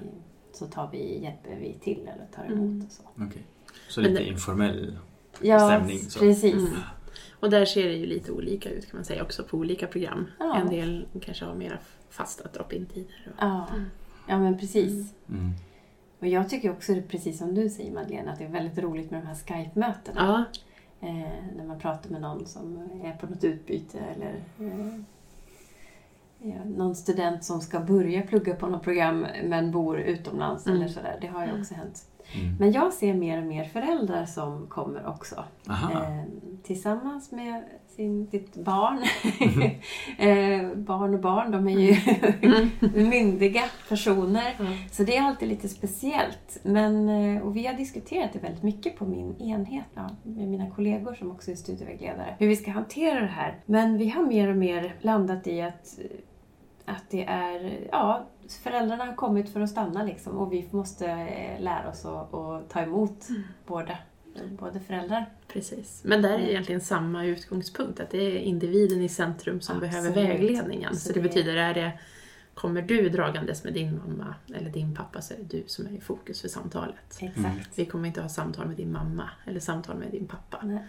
Så 0.51 0.65
tar 0.67 0.89
vi, 0.91 1.23
hjälper 1.23 1.55
vi 1.59 1.73
till 1.73 2.01
eller 2.13 2.25
tar 2.35 2.45
emot 2.45 2.57
Mm. 2.59 2.85
och 2.85 2.91
så. 2.91 3.03
Okej. 3.17 3.43
Så 3.89 4.01
lite 4.01 4.13
det- 4.23 4.27
informell. 4.29 4.97
Ja, 5.41 5.59
Stämning, 5.59 5.99
så. 5.99 6.19
precis. 6.19 6.63
Mm. 7.17 7.37
Och 7.39 7.49
där 7.49 7.65
ser 7.65 7.83
det 7.87 7.93
ju 7.95 8.05
lite 8.05 8.31
olika 8.31 8.69
ut 8.69 8.89
kan 8.91 8.97
man 8.97 9.05
säga 9.05 9.23
också 9.23 9.43
på 9.43 9.57
olika 9.57 9.87
program. 9.87 10.27
Ja. 10.39 10.57
En 10.57 10.69
del 10.69 11.05
kanske 11.21 11.45
har 11.45 11.55
mera 11.55 11.77
fasta 12.09 12.49
drop-in-tider. 12.53 13.27
och- 13.27 13.33
Ja. 13.39 13.67
ja, 14.27 14.39
men 14.39 14.57
precis. 14.59 15.13
Mm. 15.29 15.51
Och 16.19 16.27
jag 16.27 16.49
tycker 16.49 16.71
också, 16.71 16.93
precis 17.09 17.37
som 17.37 17.55
du 17.55 17.69
säger 17.69 17.91
Madeleine, 17.91 18.31
att 18.31 18.39
det 18.39 18.45
är 18.45 18.49
väldigt 18.49 18.77
roligt 18.77 19.11
med 19.11 19.21
de 19.21 19.27
här 19.27 19.35
Skype-mötena. 19.35 20.21
Ja, 20.21 20.43
Eh, 20.99 21.31
när 21.57 21.65
man 21.65 21.79
pratar 21.79 22.09
med 22.09 22.21
någon 22.21 22.45
som 22.45 22.77
är 23.03 23.13
på 23.13 23.27
något 23.27 23.43
utbyte 23.43 23.99
eller 23.99 24.33
eh, 24.59 24.99
ja, 26.39 26.63
någon 26.65 26.95
student 26.95 27.43
som 27.43 27.61
ska 27.61 27.79
börja 27.79 28.21
plugga 28.21 28.55
på 28.55 28.67
något 28.67 28.83
program 28.83 29.25
men 29.43 29.71
bor 29.71 29.99
utomlands 29.99 30.65
Mm. 30.67 30.77
eller 30.81 30.89
sådär. 30.89 31.17
Det 31.21 31.27
har 31.27 31.45
ju 31.47 31.59
också 31.59 31.73
hänt. 31.73 32.05
Mm. 32.33 32.55
Men 32.59 32.71
jag 32.71 32.93
ser 32.93 33.13
mer 33.13 33.37
och 33.37 33.43
mer 33.47 33.63
föräldrar 33.65 34.25
som 34.25 34.67
kommer 34.67 35.07
också. 35.07 35.43
Eh, 35.69 36.21
tillsammans 36.65 37.31
med 37.31 37.63
sin, 37.87 38.27
sitt 38.27 38.55
barn. 38.55 39.03
Mm. 39.39 39.71
eh, 40.71 40.77
barn 40.77 41.13
och 41.13 41.19
barn, 41.19 41.51
de 41.51 41.67
är 41.67 41.79
ju 41.79 41.95
myndiga 43.09 43.63
personer. 43.89 44.55
Ja. 44.59 44.65
Så 44.91 45.03
det 45.03 45.17
är 45.17 45.21
alltid 45.21 45.49
lite 45.49 45.69
speciellt. 45.69 46.59
Men, 46.63 47.09
eh, 47.09 47.41
och 47.41 47.55
vi 47.55 47.67
har 47.67 47.73
diskuterat 47.73 48.33
det 48.33 48.39
väldigt 48.39 48.63
mycket 48.63 48.97
på 48.97 49.05
min 49.05 49.41
enhet 49.41 49.85
ja, 49.93 50.09
med 50.23 50.47
mina 50.47 50.69
kollegor 50.69 51.13
som 51.13 51.31
också 51.31 51.51
är 51.51 51.55
studievägledare. 51.55 52.35
Hur 52.39 52.47
vi 52.47 52.55
ska 52.55 52.71
hantera 52.71 53.21
det 53.21 53.27
här. 53.27 53.59
Men 53.65 53.97
vi 53.97 54.09
har 54.09 54.23
mer 54.23 54.49
och 54.49 54.57
mer 54.57 54.95
landat 55.01 55.47
i 55.47 55.61
att, 55.61 55.99
att 56.85 57.09
det 57.09 57.25
är, 57.25 57.87
ja, 57.91 58.25
föräldrarna 58.63 59.05
har 59.05 59.15
kommit 59.15 59.49
för 59.49 59.61
att 59.61 59.69
stanna 59.69 60.03
liksom 60.03 60.37
och 60.37 60.53
vi 60.53 60.67
måste 60.71 61.05
eh, 61.07 61.61
lära 61.61 61.89
oss 61.89 62.05
att, 62.05 62.33
att 62.33 62.69
ta 62.69 62.81
emot 62.81 63.27
båda, 63.65 63.97
både 64.43 64.79
föräldrar. 64.79 65.25
precis. 65.47 66.01
Men 66.05 66.21
där 66.21 66.29
är 66.33 66.37
det 66.37 66.51
egentligen 66.51 66.81
samma 66.81 67.25
utgångspunkt, 67.25 67.99
att 67.99 68.09
det 68.09 68.17
är 68.17 68.39
individen 68.39 69.01
i 69.01 69.09
centrum 69.09 69.61
som 69.61 69.79
behöver 69.79 70.09
Absolut. 70.09 70.29
vägledningen. 70.29 70.95
Så 70.95 70.99
Så 70.99 71.13
det 71.13 71.19
det- 71.19 71.29
betyder, 71.29 71.55
är 71.55 71.73
det 71.73 71.91
Kommer 72.53 72.81
du 72.81 73.09
dragandes 73.09 73.63
med 73.63 73.73
din 73.73 73.97
mamma 73.97 74.35
eller 74.55 74.69
din 74.69 74.95
pappa 74.95 75.21
så 75.21 75.33
är 75.33 75.37
det 75.37 75.43
du 75.57 75.63
som 75.67 75.87
är 75.87 75.91
i 75.91 76.01
fokus 76.01 76.41
för 76.41 76.47
samtalet. 76.47 77.17
Exakt. 77.19 77.69
Vi 77.79 77.85
kommer 77.85 78.07
inte 78.07 78.21
ha 78.21 78.29
samtal 78.29 78.67
med 78.67 78.77
din 78.77 78.91
mamma 78.91 79.29
eller 79.45 79.59
samtal 79.59 79.97
med 79.97 80.11
din 80.11 80.27
pappa. 80.27 80.59
Nej, 80.63 80.75
Ehm, 80.77 80.83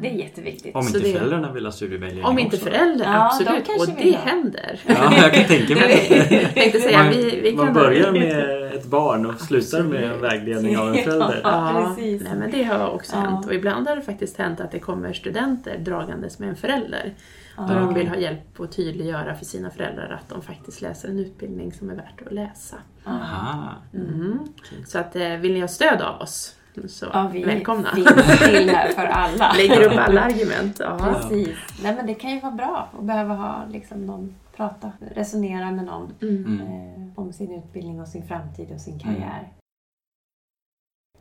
Det 0.00 0.08
är 0.08 0.12
jätteviktigt. 0.12 0.76
Om 0.76 0.82
Så 0.82 0.96
inte 0.96 1.08
det- 1.08 1.14
föräldrarna 1.14 1.52
vill 1.52 1.64
ha 1.64 1.72
studievägledning 1.72 2.24
Om 2.24 2.38
inte 2.38 2.56
också. 2.56 2.68
föräldrar, 2.68 3.06
Ja, 3.06 3.26
absolut. 3.26 3.68
Och 3.68 3.88
vill 3.98 4.12
det 4.12 4.16
ha. 4.18 4.24
händer. 4.24 4.80
Ja, 4.86 5.16
jag 5.16 5.32
kan 5.34 5.44
tänka 5.44 5.74
mig 5.74 6.06
det. 6.54 6.72
Säga, 6.82 6.98
man, 6.98 7.08
vi, 7.10 7.40
vi 7.40 7.48
kan 7.56 7.64
man 7.64 7.74
börjar 7.74 8.12
med 8.12 8.64
ett 8.74 8.86
barn 8.86 9.26
och 9.26 9.40
slutar 9.40 9.82
med 9.82 10.02
en 10.04 10.10
Absolut. 10.10 10.32
vägledning 10.32 10.78
av 10.78 10.88
en 10.88 11.04
förälder. 11.04 11.40
Ja. 11.44 11.94
precis. 11.96 12.22
Nej, 12.24 12.32
men 12.38 12.50
det 12.50 12.62
har 12.62 12.88
också 12.90 13.16
Ja. 13.16 13.20
hänt. 13.20 13.46
Och 13.46 13.54
ibland 13.54 13.88
har 13.88 13.96
det 13.96 14.02
faktiskt 14.02 14.38
hänt 14.38 14.60
att 14.60 14.72
det 14.72 14.78
kommer 14.78 15.12
studenter 15.12 15.78
dragandes 15.78 16.38
med 16.38 16.48
en 16.48 16.56
förälder. 16.56 17.14
Och 17.56 17.64
Ja. 17.70 17.74
de 17.74 17.94
vill 17.94 18.08
ha 18.08 18.16
hjälp 18.16 18.60
att 18.60 18.72
tydliggöra 18.72 19.34
för 19.34 19.44
sina 19.44 19.70
föräldrar 19.70 20.20
att 20.22 20.28
de 20.28 20.42
faktiskt 20.42 20.80
läser 20.82 21.08
en 21.08 21.18
utbildning 21.18 21.72
som 21.72 21.90
är 21.90 21.94
värt 21.94 22.26
att 22.26 22.32
läsa. 22.32 22.76
Aha. 23.06 23.70
Mm. 23.94 24.38
Så 24.86 24.98
att, 24.98 25.16
eh, 25.16 25.28
vill 25.36 25.52
ni 25.54 25.60
ha 25.60 25.68
stöd 25.68 26.00
av 26.02 26.20
oss, 26.20 26.54
så 26.88 27.06
Ja, 27.12 27.30
vi 27.32 27.44
välkomna. 27.44 27.90
finns 27.94 28.38
till 28.38 28.68
här 28.70 28.88
för 28.88 29.04
alla. 29.12 29.52
Lägger 29.56 29.80
upp 29.92 29.98
alla 29.98 30.20
argument. 30.20 30.76
Ja. 30.80 30.98
Precis. 30.98 31.56
Nej, 31.82 31.94
men 31.94 32.06
det 32.06 32.14
kan 32.14 32.30
ju 32.30 32.40
vara 32.40 32.52
bra 32.52 32.88
att 32.98 33.04
behöva 33.04 33.34
ha 33.34 33.64
liksom, 33.70 34.06
någon 34.06 34.34
prata, 34.56 34.92
resonera 35.14 35.70
med 35.70 35.84
någon 35.84 36.12
Mm. 36.22 36.44
Mm. 36.46 36.60
eh, 36.60 37.08
om 37.18 37.32
sin 37.32 37.54
utbildning 37.54 38.00
och 38.00 38.08
sin 38.08 38.26
framtid 38.26 38.72
och 38.74 38.80
sin 38.80 38.98
karriär. 38.98 39.48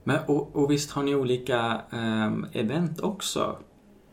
Men, 0.04 0.20
och, 0.28 0.56
och 0.56 0.72
visst 0.72 0.92
har 0.92 1.04
ni 1.04 1.16
olika 1.16 1.82
ehm, 1.92 2.46
event 2.54 3.00
också? 3.00 3.58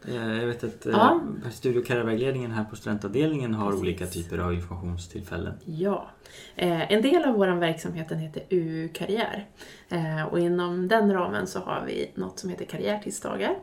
Eh, 0.08 0.38
jag 0.38 0.46
vet 0.46 0.64
att 0.64 0.86
eh, 0.86 0.92
Ja. 0.92 1.20
Studie 1.50 1.78
och 1.78 1.86
karriärvägledningen 1.86 2.50
här 2.50 2.64
på 2.64 2.76
studentavdelningen 2.76 3.54
har 3.54 3.66
Precis. 3.66 3.82
olika 3.82 4.06
typer 4.06 4.38
av 4.38 4.54
informationstillfällen. 4.54 5.54
Ja. 5.64 6.10
Eh, 6.56 6.92
en 6.92 7.02
del 7.02 7.24
av 7.24 7.34
vår 7.34 7.48
verksamhet 7.48 8.12
heter 8.12 8.42
UU-karriär. 8.50 9.46
Eh, 9.88 10.24
och 10.24 10.40
inom 10.40 10.88
den 10.88 11.12
ramen 11.12 11.46
så 11.46 11.58
har 11.58 11.84
vi 11.86 12.10
något 12.14 12.38
som 12.38 12.50
heter 12.50 12.64
karriärtisdagar. 12.64 13.56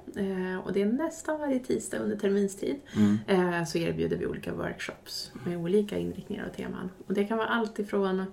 Och 0.66 0.74
det 0.74 0.82
är 0.82 0.86
nästan 0.86 1.40
varje 1.40 1.60
tisdag 1.60 1.98
under 1.98 2.16
terminstid. 2.18 2.76
Mm. 2.96 3.66
Så 3.66 3.78
erbjuder 3.78 4.18
vi 4.18 4.26
olika 4.26 4.54
workshops 4.54 5.32
med 5.46 5.58
olika 5.58 5.98
inriktningar 5.98 6.48
och 6.48 6.58
teman. 6.58 6.90
Och 7.08 7.14
det 7.14 7.26
kan 7.26 7.38
vara 7.38 7.48
allt 7.48 7.80
ifrån 7.80 8.26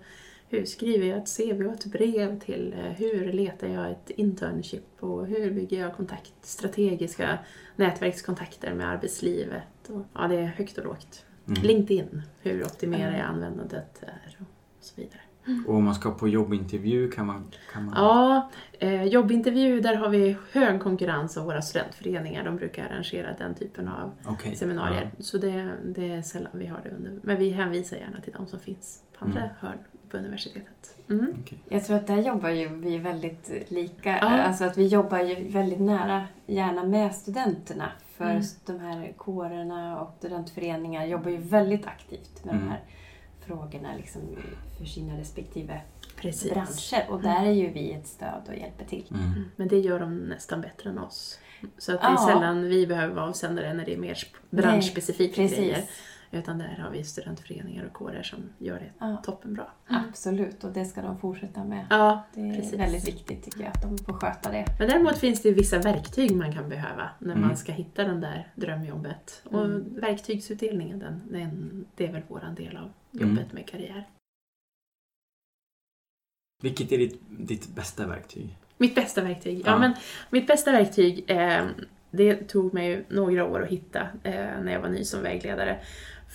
hur 0.49 0.65
skriver 0.65 1.07
jag 1.07 1.19
ett 1.19 1.37
CV 1.37 1.67
och 1.67 1.75
ett 1.75 1.85
brev 1.85 2.39
till 2.41 2.75
eh, 2.79 2.85
hur 2.85 3.33
letar 3.33 3.69
jag 3.69 3.91
ett 3.91 4.11
internship 4.11 4.85
och 5.01 5.27
hur 5.27 5.51
bygger 5.51 5.81
jag 5.81 5.97
kontakt, 5.97 6.35
strategiska 6.43 7.39
nätverkskontakter 7.77 8.75
med 8.75 8.89
arbetslivet. 8.89 9.89
Och, 9.89 10.03
ja, 10.15 10.29
det 10.29 10.37
är 10.37 10.47
högt 10.47 10.79
och 10.79 10.85
lågt. 10.85 11.25
Mm. 11.49 11.63
LinkedIn, 11.63 12.23
hur 12.41 12.65
optimerar 12.65 13.13
jag 13.13 13.27
användandet 13.27 14.01
där 14.01 14.37
och 14.41 14.47
så 14.81 15.01
vidare. 15.01 15.21
Och 15.67 15.75
om 15.75 15.85
man 15.85 15.95
ska 15.95 16.11
på 16.11 16.29
jobbintervju 16.29 17.11
kan 17.11 17.27
man... 17.27 17.45
Kan 17.73 17.85
man... 17.85 17.95
Ja, 17.97 18.51
eh, 18.79 19.05
jobbintervju, 19.05 19.81
där 19.81 19.95
har 19.95 20.09
vi 20.09 20.37
hög 20.53 20.81
konkurrens 20.81 21.37
av 21.37 21.45
våra 21.45 21.63
studentföreningar. 21.63 22.45
De 22.45 22.57
brukar 22.57 22.85
arrangera 22.85 23.37
den 23.39 23.55
typen 23.55 23.89
av 23.89 24.13
Okej. 24.27 24.57
seminarier. 24.57 25.11
Så 25.19 25.39
det, 25.39 25.71
det 25.85 26.13
är 26.13 26.23
sällan 26.23 26.53
vi 26.55 26.67
har 26.67 26.81
det 26.85 26.91
under. 26.91 27.19
Men 27.23 27.37
vi 27.37 27.51
hänvisar 27.51 27.97
gärna 27.97 28.21
till 28.21 28.33
de 28.33 28.47
som 28.47 28.61
finns 28.61 29.03
andra 29.25 29.41
Mm. 29.41 29.55
hörn 29.61 29.79
på 30.11 30.17
universitetet. 30.17 30.97
Mm. 31.11 31.35
Okej. 31.43 31.59
Jag 31.69 31.85
tror 31.85 31.97
att 31.97 32.07
där 32.07 32.17
jobbar 32.23 32.49
ju 32.49 32.69
vi 32.69 32.99
väldigt 32.99 33.51
lika. 33.69 34.11
Ja. 34.11 34.29
Alltså 34.43 34.65
att 34.65 34.79
vi 34.79 34.87
jobbar 34.87 35.19
ju 35.19 35.49
väldigt 35.49 35.81
nära, 35.81 36.27
gärna 36.47 36.85
med 36.85 37.15
studenterna. 37.15 37.93
För 38.17 38.25
Mm. 38.31 38.43
de 38.67 38.81
här 38.81 39.13
kårerna 39.17 40.01
och 40.01 40.15
studentföreningar 40.19 41.05
jobbar 41.07 41.31
ju 41.31 41.37
väldigt 41.37 41.87
aktivt 41.87 42.45
med 42.45 42.55
Mm. 42.55 42.65
de 42.67 42.71
här 42.71 42.81
frågorna 43.47 43.89
liksom, 43.97 44.23
för 44.79 44.85
sina 44.85 45.19
respektive 45.19 45.81
Precis. 46.17 46.53
branscher. 46.53 47.11
Och 47.11 47.23
där 47.23 47.45
är 47.47 47.51
ju 47.53 47.71
vi 47.71 47.93
ett 47.93 48.07
stöd 48.07 48.43
och 48.49 48.55
hjälper 48.57 48.85
till. 48.85 49.05
Mm. 49.11 49.27
Mm. 49.27 49.45
Men 49.57 49.69
det 49.69 49.79
gör 49.79 50.01
de 50.01 50.17
nästan 50.17 50.61
bättre 50.61 50.91
än 50.91 50.99
oss. 50.99 51.39
Så 51.79 51.95
att 51.95 52.01
det 52.01 52.07
är 52.07 52.11
Ja. 52.11 52.27
sällan 52.29 52.63
vi 52.69 52.87
behöver 52.87 53.15
vara 53.15 53.29
avsändare 53.29 53.75
när 53.75 53.85
det 53.85 53.95
är 53.95 53.99
mer 53.99 54.15
sp- 54.15 54.35
branschspecifika 54.51 55.35
Precis. 55.35 55.59
grejer. 55.59 55.85
Utan 56.35 56.59
där 56.59 56.77
har 56.83 56.91
vi 56.91 57.05
studentföreningar 57.05 57.85
och 57.85 57.93
kårer 57.93 58.23
som 58.23 58.39
gör 58.59 58.79
det 58.79 58.91
Ja, 58.99 59.17
toppenbra. 59.25 59.67
absolut, 59.87 60.65
och 60.65 60.73
det 60.73 60.85
ska 60.85 61.03
de 61.03 61.19
fortsätta 61.19 61.65
med. 61.65 61.87
Ja, 61.91 62.25
Det 62.35 62.41
är 62.41 62.55
Precis. 62.57 62.75
väldigt 62.81 63.09
viktigt 63.09 63.45
tycker 63.45 63.61
jag 63.61 63.69
att 63.69 63.83
de 63.83 63.99
får 63.99 64.13
sköta 64.13 64.51
det. 64.53 64.65
Men 64.79 64.89
däremot 64.89 65.19
finns 65.19 65.43
det 65.43 65.53
vissa 65.53 65.79
verktyg 65.79 66.37
man 66.37 66.53
kan 66.53 66.69
behöva 66.69 67.11
när 67.19 67.35
Mm. 67.35 67.47
man 67.49 67.57
ska 67.57 67.73
hitta 67.73 68.05
den 68.05 68.21
där 68.21 68.53
drömjobbet. 68.55 69.43
Och 69.45 69.65
Mm. 69.65 70.01
verktygsutdelningen, 70.01 70.99
den, 70.99 71.23
den, 71.31 71.85
det 71.95 72.07
är 72.07 72.13
väl 72.13 72.23
våran 72.29 72.55
del 72.55 72.77
av 72.77 72.83
Mm. 73.15 73.29
jobbet 73.29 73.53
med 73.53 73.69
karriär. 73.69 74.09
Vilket 76.63 76.93
är 76.93 76.99
ditt, 76.99 77.21
ditt 77.29 77.69
bästa 77.75 78.07
verktyg? 78.07 78.57
Mitt 78.79 78.95
bästa 78.95 79.21
verktyg? 79.23 79.59
Ja, 79.59 79.63
Ja. 79.67 79.79
men 79.79 79.95
mitt 80.31 80.47
bästa 80.47 80.73
verktyg, 80.73 81.25
eh, 81.31 81.65
det 82.11 82.35
tog 82.49 82.75
mig 82.75 83.05
några 83.09 83.45
år 83.45 83.63
att 83.63 83.69
hitta 83.69 84.01
eh, 84.23 84.61
när 84.63 84.73
jag 84.73 84.81
var 84.81 84.89
ny 84.89 85.05
som 85.05 85.23
vägledare. 85.23 85.79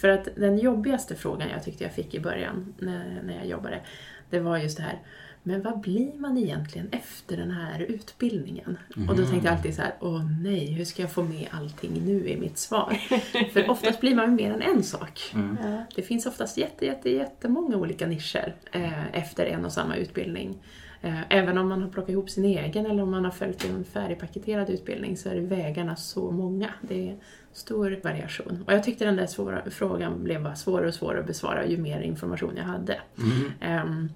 För 0.01 0.09
att 0.09 0.27
den 0.35 0.57
jobbigaste 0.57 1.15
frågan 1.15 1.49
jag 1.49 1.63
tyckte 1.63 1.83
jag 1.83 1.93
fick 1.93 2.13
i 2.13 2.19
början 2.19 2.73
när, 2.77 3.21
när 3.23 3.35
jag 3.35 3.47
jobbade, 3.47 3.81
det 4.29 4.39
var 4.39 4.57
just 4.57 4.77
det 4.77 4.83
här 4.83 4.99
men 5.43 5.62
vad 5.62 5.79
blir 5.79 6.13
man 6.13 6.38
egentligen 6.38 6.89
efter 6.91 7.38
den 7.38 7.51
här 7.51 7.79
utbildningen? 7.81 8.77
Och 9.09 9.15
då 9.15 9.25
tänkte 9.25 9.47
jag 9.47 9.55
alltid 9.55 9.75
så 9.75 9.81
här, 9.81 9.93
åh 9.99 10.25
nej, 10.41 10.73
hur 10.73 10.85
ska 10.85 11.01
jag 11.01 11.12
få 11.12 11.23
med 11.23 11.47
allting 11.51 12.05
nu 12.05 12.27
i 12.27 12.38
mitt 12.38 12.57
svar? 12.57 12.97
För 13.53 13.69
oftast 13.69 14.01
blir 14.01 14.15
man 14.15 14.35
mer 14.35 14.51
än 14.51 14.62
en 14.62 14.83
sak. 14.83 15.21
Mm. 15.33 15.57
Det 15.95 16.01
finns 16.01 16.25
oftast 16.25 16.57
jätte, 16.57 16.85
jätte, 16.85 17.09
jättemånga 17.09 17.77
olika 17.77 18.07
nischer 18.07 18.55
eh, 18.71 19.15
efter 19.15 19.45
en 19.45 19.65
och 19.65 19.71
samma 19.71 19.95
utbildning. 19.95 20.57
Eh, 21.01 21.21
även 21.29 21.57
om 21.57 21.69
man 21.69 21.81
har 21.81 21.89
plockat 21.89 22.09
ihop 22.09 22.29
sin 22.29 22.45
egen 22.45 22.85
eller 22.85 23.03
om 23.03 23.12
man 23.12 23.25
har 23.25 23.31
följt 23.31 23.65
en 23.65 23.83
färdigpaketerad 23.83 24.69
utbildning 24.69 25.17
så 25.17 25.29
är 25.29 25.35
det 25.35 25.41
vägarna 25.41 25.95
så 25.95 26.31
många. 26.31 26.73
Det 26.81 27.09
är 27.09 27.15
stor 27.53 27.99
variation. 28.03 28.63
Och 28.67 28.73
jag 28.73 28.83
tyckte 28.83 29.05
den 29.05 29.15
där 29.15 29.27
svåra, 29.27 29.69
frågan 29.69 30.23
blev 30.23 30.43
bara 30.43 30.55
svårare 30.55 30.88
och 30.88 30.93
svårare 30.93 31.19
att 31.19 31.27
besvara 31.27 31.65
ju 31.65 31.77
mer 31.77 32.01
information 32.01 32.53
jag 32.57 32.63
hade. 32.63 33.01
Mm. 33.17 33.51
Ehm, 33.62 34.09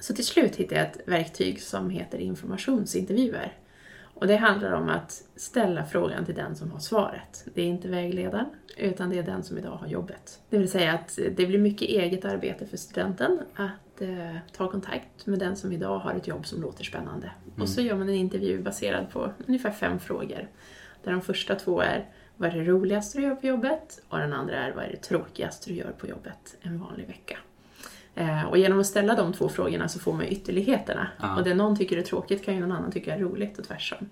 så 0.00 0.14
till 0.14 0.26
slut 0.26 0.56
hittade 0.56 0.80
jag 0.80 0.90
ett 0.90 1.00
verktyg 1.08 1.62
som 1.62 1.90
heter 1.90 2.18
informationsintervjuer. 2.18 3.52
Och 4.14 4.26
det 4.26 4.36
handlar 4.36 4.72
om 4.72 4.88
att 4.88 5.22
ställa 5.36 5.84
frågan 5.84 6.24
till 6.24 6.34
den 6.34 6.56
som 6.56 6.70
har 6.70 6.78
svaret. 6.78 7.44
Det 7.54 7.62
är 7.62 7.66
inte 7.66 7.88
vägledaren, 7.88 8.46
utan 8.76 9.10
det 9.10 9.18
är 9.18 9.22
den 9.22 9.42
som 9.42 9.58
idag 9.58 9.76
har 9.76 9.86
jobbet. 9.86 10.40
Det 10.50 10.58
vill 10.58 10.70
säga 10.70 10.92
att 10.92 11.18
det 11.36 11.46
blir 11.46 11.58
mycket 11.58 11.88
eget 11.88 12.24
arbete 12.24 12.66
för 12.66 12.76
studenten 12.76 13.40
att 13.54 13.70
eh, 14.02 14.36
ta 14.56 14.70
kontakt 14.70 15.26
med 15.26 15.38
den 15.38 15.56
som 15.56 15.72
idag 15.72 15.98
har 15.98 16.14
ett 16.14 16.28
jobb 16.28 16.46
som 16.46 16.62
låter 16.62 16.84
spännande. 16.84 17.30
Och 17.60 17.68
så 17.68 17.80
gör 17.80 17.94
man 17.96 18.08
en 18.08 18.14
intervju 18.14 18.62
baserad 18.62 19.10
på 19.10 19.32
ungefär 19.46 19.70
fem 19.70 19.98
frågor. 19.98 20.48
Där 21.04 21.12
de 21.12 21.20
första 21.20 21.54
två 21.54 21.80
är 21.80 22.04
vad 22.36 22.50
är 22.50 22.56
det 22.56 22.64
roligaste 22.64 23.18
du 23.18 23.24
gör 23.24 23.34
på 23.34 23.46
jobbet? 23.46 24.02
Och 24.08 24.18
den 24.18 24.32
andra 24.32 24.56
är 24.56 24.72
vad 24.72 24.84
är 24.84 24.88
det 24.90 24.96
tråkigaste 24.96 25.70
du 25.70 25.76
gör 25.76 25.92
på 25.98 26.06
jobbet 26.06 26.56
en 26.62 26.80
vanlig 26.80 27.06
vecka? 27.06 27.36
Eh, 28.14 28.44
och 28.44 28.58
genom 28.58 28.80
att 28.80 28.86
ställa 28.86 29.14
de 29.14 29.32
två 29.32 29.48
frågorna 29.48 29.88
så 29.88 29.98
får 29.98 30.12
man 30.12 30.24
ytterligheterna. 30.26 31.08
Ja. 31.20 31.36
Och 31.36 31.44
det 31.44 31.54
någon 31.54 31.76
tycker 31.76 31.96
är 31.96 32.02
tråkigt 32.02 32.44
kan 32.44 32.54
ju 32.54 32.60
någon 32.60 32.72
annan 32.72 32.92
tycka 32.92 33.14
är 33.14 33.18
roligt 33.18 33.58
och 33.58 33.64
tvärsom. 33.64 34.10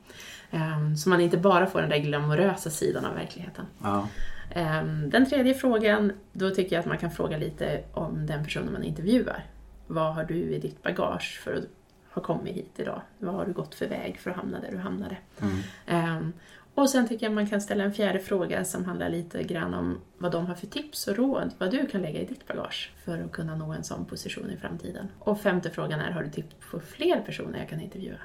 Eh, 0.51 0.95
så 0.97 1.09
man 1.09 1.21
inte 1.21 1.37
bara 1.37 1.67
får 1.67 1.81
den 1.81 1.91
där 1.91 1.99
glamorösa 1.99 2.71
sidan 2.71 3.05
av 3.05 3.15
verkligheten. 3.15 3.65
Ja. 3.83 4.09
Eh, 4.51 4.85
Den 4.85 5.27
tredje 5.27 5.55
frågan, 5.55 6.13
då 6.33 6.51
tycker 6.51 6.77
jag 6.77 6.81
att 6.81 6.87
man 6.87 6.99
kan 6.99 7.11
fråga 7.11 7.39
lite 7.39 7.83
om 7.93 8.27
den 8.27 8.45
personen 8.45 8.73
man 8.73 8.83
intervjuar. 8.83 9.45
Vad 9.89 10.15
har 10.15 10.25
du 10.25 10.35
i 10.35 10.59
ditt 10.59 10.83
bagage 10.83 11.41
för 11.45 11.55
att 11.55 11.65
ha 12.11 12.23
kommit 12.23 12.57
hit 12.57 12.73
idag? 12.77 13.03
Vad 13.19 13.35
har 13.35 13.47
du 13.47 13.53
gått 13.53 13.75
för 13.75 13.89
väg 13.89 14.19
för 14.19 14.31
att 14.31 14.37
hamna 14.37 14.61
där 14.61 14.71
du 14.71 14.79
hamnade? 14.79 15.17
Mm. 15.41 15.59
Ehm, 15.87 16.33
och 16.75 16.91
sen 16.91 17.09
tycker 17.09 17.27
jag 17.27 17.33
man 17.33 17.47
kan 17.47 17.61
ställa 17.61 17.85
en 17.85 17.93
fjärde 17.93 18.19
fråga 18.19 18.65
som 18.65 18.85
handlar 18.85 19.09
lite 19.09 19.43
grann 19.43 19.75
om 19.75 20.01
vad 20.19 20.33
de 20.33 20.47
har 20.47 20.55
för 20.55 20.67
tips 20.67 21.09
och 21.09 21.17
råd, 21.17 21.53
vad 21.59 21.71
du 21.71 21.87
kan 21.87 22.03
lägga 22.03 22.21
i 22.21 22.25
ditt 22.25 22.49
bagage 22.49 22.93
för 23.05 23.19
att 23.23 23.33
kunna 23.33 23.57
nå 23.57 23.73
en 23.73 23.85
sån 23.85 24.05
position 24.05 24.51
i 24.51 24.57
framtiden. 24.57 25.09
Och 25.19 25.41
femte 25.41 25.71
frågan 25.71 26.01
är, 26.01 26.11
har 26.11 26.23
du 26.23 26.31
tips 26.31 26.55
på 26.71 26.81
fler 26.81 27.21
personer 27.21 27.59
jag 27.59 27.69
kan 27.69 27.81
intervjua? 27.81 28.19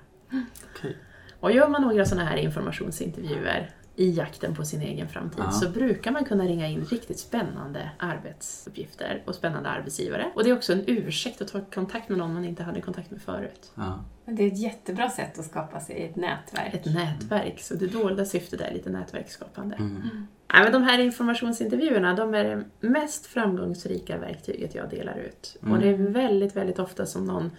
Okej. 0.71 0.97
Och 1.39 1.51
gör 1.51 1.67
man 1.67 1.81
några 1.81 2.05
sådana 2.05 2.29
här 2.29 2.37
informationsintervjuer 2.37 3.69
i 3.95 4.11
jakten 4.11 4.55
på 4.55 4.65
sin 4.65 4.81
egen 4.81 5.07
framtid 5.07 5.43
Ja. 5.45 5.51
så 5.51 5.69
brukar 5.69 6.11
man 6.11 6.25
kunna 6.25 6.43
ringa 6.43 6.67
in 6.67 6.85
riktigt 6.85 7.19
spännande 7.19 7.89
arbetsuppgifter 7.97 9.23
och 9.25 9.35
spännande 9.35 9.69
arbetsgivare. 9.69 10.31
Och 10.35 10.43
det 10.43 10.49
är 10.49 10.55
också 10.55 10.73
en 10.73 10.83
ursäkt 10.87 11.41
att 11.41 11.47
ta 11.47 11.61
kontakt 11.61 12.09
med 12.09 12.17
någon 12.17 12.33
man 12.33 12.45
inte 12.45 12.63
hade 12.63 12.81
kontakt 12.81 13.11
med 13.11 13.21
förut. 13.21 13.71
Ja. 13.75 14.03
Det 14.25 14.43
är 14.43 14.47
ett 14.47 14.59
jättebra 14.59 15.09
sätt 15.09 15.39
att 15.39 15.45
skapa 15.45 15.79
sig 15.79 16.03
ett 16.03 16.15
nätverk. 16.15 16.73
Ett 16.73 16.85
nätverk, 16.85 17.59
så 17.59 17.75
det 17.75 17.87
dolda 17.87 18.25
syftet 18.25 18.61
är 18.61 18.73
lite 18.73 18.89
nätverksskapande. 18.89 19.75
Mm. 19.75 20.27
Nej, 20.53 20.63
men 20.63 20.71
de 20.71 20.83
här 20.83 20.99
informationsintervjuerna 20.99 22.13
de 22.13 22.33
är 22.33 22.43
det 22.43 22.63
mest 22.87 23.25
framgångsrika 23.25 24.17
verktyget 24.17 24.75
jag 24.75 24.89
delar 24.89 25.17
ut. 25.17 25.57
Mm. 25.61 25.73
Och 25.73 25.79
det 25.79 25.89
är 25.89 25.97
väldigt, 25.97 26.55
väldigt 26.55 26.79
ofta 26.79 27.05
som 27.05 27.25
någon 27.25 27.51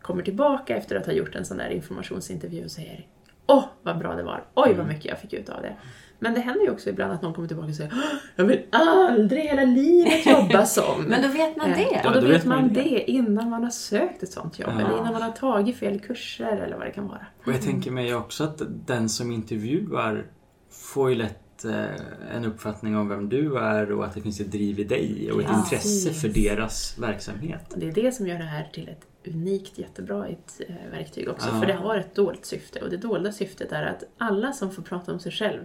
kommer 0.00 0.22
tillbaka 0.22 0.76
efter 0.76 0.96
att 0.96 1.06
ha 1.06 1.12
gjort 1.12 1.34
en 1.34 1.44
sån 1.44 1.56
där 1.56 1.68
informationsintervju 1.68 2.64
och 2.64 2.70
säger 2.70 3.06
Åh, 3.46 3.64
vad 3.82 3.98
bra 3.98 4.14
det 4.14 4.22
var! 4.22 4.44
Oj, 4.54 4.74
vad 4.74 4.86
mycket 4.86 5.04
jag 5.04 5.18
fick 5.18 5.32
ut 5.32 5.48
av 5.48 5.62
det. 5.62 5.76
Men 6.18 6.34
det 6.34 6.40
händer 6.40 6.64
ju 6.64 6.70
också 6.70 6.90
ibland 6.90 7.12
att 7.12 7.22
någon 7.22 7.34
kommer 7.34 7.48
tillbaka 7.48 7.68
och 7.68 7.74
säger 7.74 7.92
"Åh, 7.94 8.18
Jag 8.36 8.44
vill 8.44 8.62
aldrig 8.72 9.42
hela 9.42 9.64
livet 9.64 10.26
jobba 10.26 10.66
som... 10.66 11.02
Men 11.08 11.22
då 11.22 11.28
vet 11.28 11.56
man 11.56 11.70
Eh, 11.70 11.76
det. 11.78 12.08
Och 12.08 12.14
då, 12.14 12.20
då 12.20 12.26
vet 12.26 12.36
vet 12.36 12.44
man 12.44 12.58
man 12.60 12.74
ju 12.74 12.82
det 12.82 13.10
innan 13.10 13.50
man 13.50 13.62
har 13.62 13.70
sökt 13.70 14.22
ett 14.22 14.32
sånt 14.32 14.58
jobb, 14.58 14.70
Ja. 14.74 14.80
eller 14.86 14.98
innan 14.98 15.12
man 15.12 15.22
har 15.22 15.30
tagit 15.32 15.76
fel 15.76 16.00
kurser 16.00 16.56
eller 16.56 16.76
vad 16.76 16.86
det 16.86 16.90
kan 16.90 17.08
vara. 17.08 17.26
Och 17.46 17.52
jag 17.52 17.62
tänker 17.62 17.90
mig 17.90 18.14
också 18.14 18.44
att 18.44 18.62
den 18.86 19.08
som 19.08 19.30
intervjuar 19.30 20.26
får 20.70 21.10
ju 21.10 21.16
lätt 21.16 21.40
eh, 21.64 22.34
en 22.36 22.44
uppfattning 22.44 22.96
om 22.96 23.08
vem 23.08 23.28
du 23.28 23.58
är 23.58 23.92
och 23.92 24.04
att 24.04 24.14
det 24.14 24.20
finns 24.20 24.40
ett 24.40 24.52
driv 24.52 24.80
i 24.80 24.84
dig 24.84 25.32
och 25.32 25.40
ett 25.40 25.46
Ja. 25.50 25.58
intresse 25.58 26.12
för 26.12 26.28
deras 26.28 26.98
verksamhet. 26.98 27.72
Och 27.72 27.78
det 27.78 27.88
är 27.88 27.92
det 27.92 28.12
som 28.12 28.26
gör 28.26 28.38
det 28.38 28.44
här 28.44 28.68
till 28.72 28.88
ett 28.88 29.06
unikt, 29.34 29.78
jättebra 29.78 30.26
ett, 30.26 30.60
eh, 30.68 30.74
verktyg 30.92 31.28
också. 31.28 31.48
Ja. 31.52 31.60
För 31.60 31.66
det 31.66 31.72
har 31.72 31.96
ett 31.96 32.14
dolt 32.14 32.44
syfte. 32.46 32.80
Och 32.82 32.90
det 32.90 32.96
dolda 32.96 33.32
syftet 33.32 33.72
är 33.72 33.82
att 33.86 34.04
alla 34.18 34.52
som 34.52 34.70
får 34.70 34.82
prata 34.82 35.12
om 35.12 35.18
sig 35.20 35.32
själv 35.32 35.60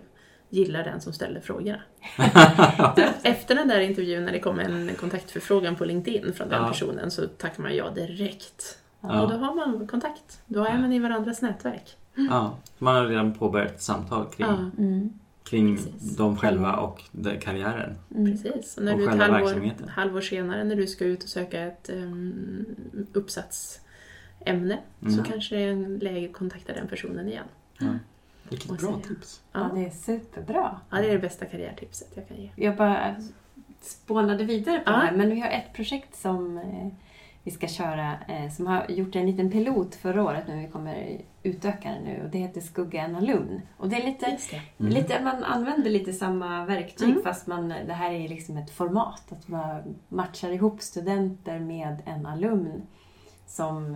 gillar 0.50 0.84
den 0.84 1.02
som 1.02 1.14
ställer 1.14 1.40
frågorna. 1.40 1.82
Efter 3.24 3.56
den 3.56 3.68
där 3.68 3.80
intervjun, 3.80 4.26
när 4.26 4.32
det 4.32 4.40
kom 4.40 4.60
en 4.60 4.92
kontaktförfrågan 5.00 5.76
på 5.76 5.86
LinkedIn 5.86 6.34
från 6.34 6.50
den 6.50 6.62
Ja. 6.62 6.68
personen, 6.68 7.12
så 7.12 7.28
tackar 7.28 7.64
man 7.64 7.76
ja 7.76 7.90
direkt. 7.90 8.78
Ja. 9.02 9.22
Och 9.22 9.30
då 9.32 9.36
har 9.38 9.56
man 9.56 9.88
kontakt. 9.88 10.42
Då 10.48 10.64
är 10.64 10.78
man 10.78 10.94
i 10.94 11.00
varandras 11.00 11.42
nätverk. 11.42 11.98
Ja, 12.16 12.58
man 12.78 12.96
har 12.96 13.06
redan 13.06 13.34
påbörjat 13.34 13.72
ett 13.72 13.82
samtal 13.82 14.26
kring, 14.26 14.48
Ja, 14.48 14.54
Mm. 14.78 15.10
Kring 15.52 15.78
Precis. 15.78 16.18
dem 16.18 16.38
själva 16.38 16.76
och 16.76 17.02
karriären. 17.42 17.96
Mm. 18.16 18.32
precis. 18.32 18.78
Och 18.78 18.84
när 18.84 18.92
Och 18.94 18.98
du 19.00 19.04
ett 19.04 19.10
själva 19.10 19.26
halvår, 19.26 19.40
verksamheten. 19.48 19.90
halvår 19.90 20.22
senare, 20.22 20.64
när 20.64 20.76
du 20.76 20.88
ska 20.88 21.06
ut 21.06 21.24
och 21.24 21.30
söka 21.30 21.62
ett 21.62 21.90
um, 21.94 22.66
uppsatsämne, 23.14 24.78
så 25.02 25.08
Mm. 25.08 25.24
kanske 25.24 25.56
det 25.56 25.62
är 25.62 25.72
en 25.72 25.98
läge 25.98 26.26
att 26.28 26.34
kontakta 26.34 26.74
den 26.74 26.88
personen 26.88 27.28
igen. 27.28 27.46
Ja. 27.80 27.88
Vilket 28.50 28.72
Och 28.72 28.78
bra 28.78 28.88
säga. 28.92 29.02
tips. 29.08 29.42
Ja, 29.52 29.70
det 29.76 29.86
är 29.86 29.90
superbra. 29.90 30.80
Ja, 30.90 30.98
det 30.98 31.08
är 31.10 31.14
det 31.14 31.20
bästa 31.20 31.46
karriärtipset 31.46 32.12
jag 32.16 32.28
kan 32.28 32.38
ge. 32.38 32.50
Jag 32.56 32.76
bara 32.76 33.16
spånade 33.82 34.44
vidare 34.44 34.78
på 34.80 34.92
Ja. 34.92 34.96
det 34.98 35.06
här, 35.06 35.12
men 35.16 35.30
vi 35.30 35.40
har 35.40 35.50
ett 35.50 35.74
projekt 35.74 36.16
som 36.16 36.58
eh, 36.58 36.88
vi 37.44 37.52
ska 37.52 37.68
köra 37.68 38.18
eh, 38.28 38.52
som 38.52 38.68
har 38.68 38.86
gjort 38.90 39.16
en 39.16 39.26
liten 39.26 39.52
pilot 39.52 39.96
förra 39.96 40.24
året, 40.24 40.44
men 40.48 40.60
vi 40.60 40.68
kommer 40.68 41.22
utöka 41.44 41.90
den 41.90 42.04
nu. 42.04 42.22
Och 42.24 42.30
det 42.30 42.38
heter 42.38 42.62
Skugga 42.62 43.02
en 43.02 43.16
alumn. 43.16 43.62
Och 43.78 43.90
det 43.90 43.96
är 44.02 44.06
lite, 44.06 44.38
det. 44.52 44.62
Mm. 44.80 44.94
lite 44.94 45.24
man 45.24 45.44
använder 45.44 45.90
lite 45.90 46.14
samma 46.14 46.66
verktyg 46.66 47.10
Mm. 47.10 47.24
fast 47.24 47.48
man, 47.48 47.70
det 47.70 47.94
här 47.94 48.12
är 48.12 48.28
liksom 48.28 48.58
ett 48.58 48.72
format. 48.72 49.32
Att 49.32 49.48
man 49.48 49.96
matchar 50.10 50.50
ihop 50.52 50.82
studenter 50.82 51.60
med 51.60 51.98
en 52.06 52.26
alumn 52.26 52.82
som 53.52 53.96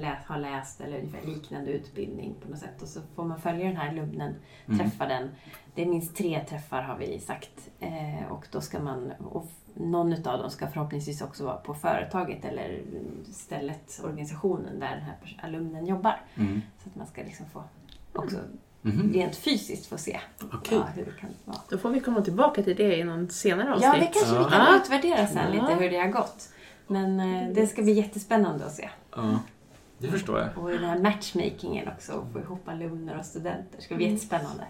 eh, 0.00 0.12
har 0.26 0.38
läst 0.38 0.80
eller 0.80 0.98
ungefär 0.98 1.26
liknande 1.26 1.70
utbildning 1.70 2.34
på 2.42 2.50
något 2.50 2.58
sätt. 2.58 2.82
Och 2.82 2.88
så 2.88 3.00
får 3.14 3.24
man 3.24 3.40
följa 3.40 3.66
den 3.66 3.76
här 3.76 3.88
alumnen, 3.88 4.34
Mm. 4.66 4.78
träffa 4.78 5.06
den. 5.06 5.30
Det 5.74 5.82
är 5.82 5.86
minst 5.86 6.16
tre 6.16 6.44
träffar 6.48 6.82
har 6.82 6.98
vi 6.98 7.20
sagt. 7.20 7.68
Eh, 7.80 8.32
och 8.32 8.46
då 8.52 8.60
ska 8.60 8.80
man, 8.80 9.12
och 9.30 9.46
någon 9.74 10.12
av 10.12 10.38
dem 10.38 10.50
ska 10.50 10.66
förhoppningsvis 10.68 11.22
också 11.22 11.44
vara 11.44 11.56
på 11.56 11.74
företaget 11.74 12.44
eller 12.44 12.82
stället, 13.32 14.00
organisationen 14.04 14.80
där 14.80 14.90
den 14.90 15.00
här 15.04 15.40
alumnen 15.42 15.86
jobbar. 15.86 16.20
Mm. 16.34 16.62
Så 16.82 16.88
att 16.88 16.96
man 16.96 17.06
ska 17.06 17.22
liksom 17.22 17.46
få 17.52 17.62
också 18.12 18.36
Mhm. 18.82 19.12
rent 19.12 19.36
fysiskt 19.36 19.86
få 19.86 19.98
se 19.98 20.20
ja, 20.70 20.86
hur 20.94 21.04
det 21.04 21.20
kan 21.20 21.30
vara. 21.44 21.58
Då 21.70 21.78
får 21.78 21.90
vi 21.90 22.00
komma 22.00 22.20
tillbaka 22.22 22.62
till 22.62 22.76
det 22.76 22.96
i 22.96 23.04
någon 23.04 23.28
senare 23.30 23.74
avsnitt. 23.74 23.84
Ja, 23.94 24.00
det 24.00 24.06
kanske 24.06 24.30
vi 24.38 24.42
Ja. 24.42 24.48
kan 24.50 24.66
Ja. 24.72 24.76
utvärdera 24.76 25.26
sen 25.26 25.54
Ja. 25.56 25.60
lite 25.68 25.82
hur 25.82 25.90
det 25.90 25.98
har 25.98 26.08
gått. 26.08 26.48
Men 26.88 27.20
eh, 27.20 27.48
det 27.54 27.66
ska 27.66 27.82
bli 27.82 27.92
jättespännande 27.92 28.64
att 28.66 28.72
se. 28.72 28.88
Ja, 29.16 29.38
det 29.98 30.08
förstår 30.08 30.38
jag. 30.38 30.48
Och 30.62 30.70
i 30.70 30.74
den 30.78 30.84
här 30.84 30.98
matchmakingen 30.98 31.88
också, 31.88 32.12
att 32.12 32.32
få 32.32 32.38
ihop 32.38 32.68
alumner 32.68 33.18
och 33.18 33.24
studenter. 33.24 33.76
Det 33.76 33.82
ska 33.82 33.94
bli 33.94 34.04
Mm. 34.04 34.14
jättespännande. 34.14 34.64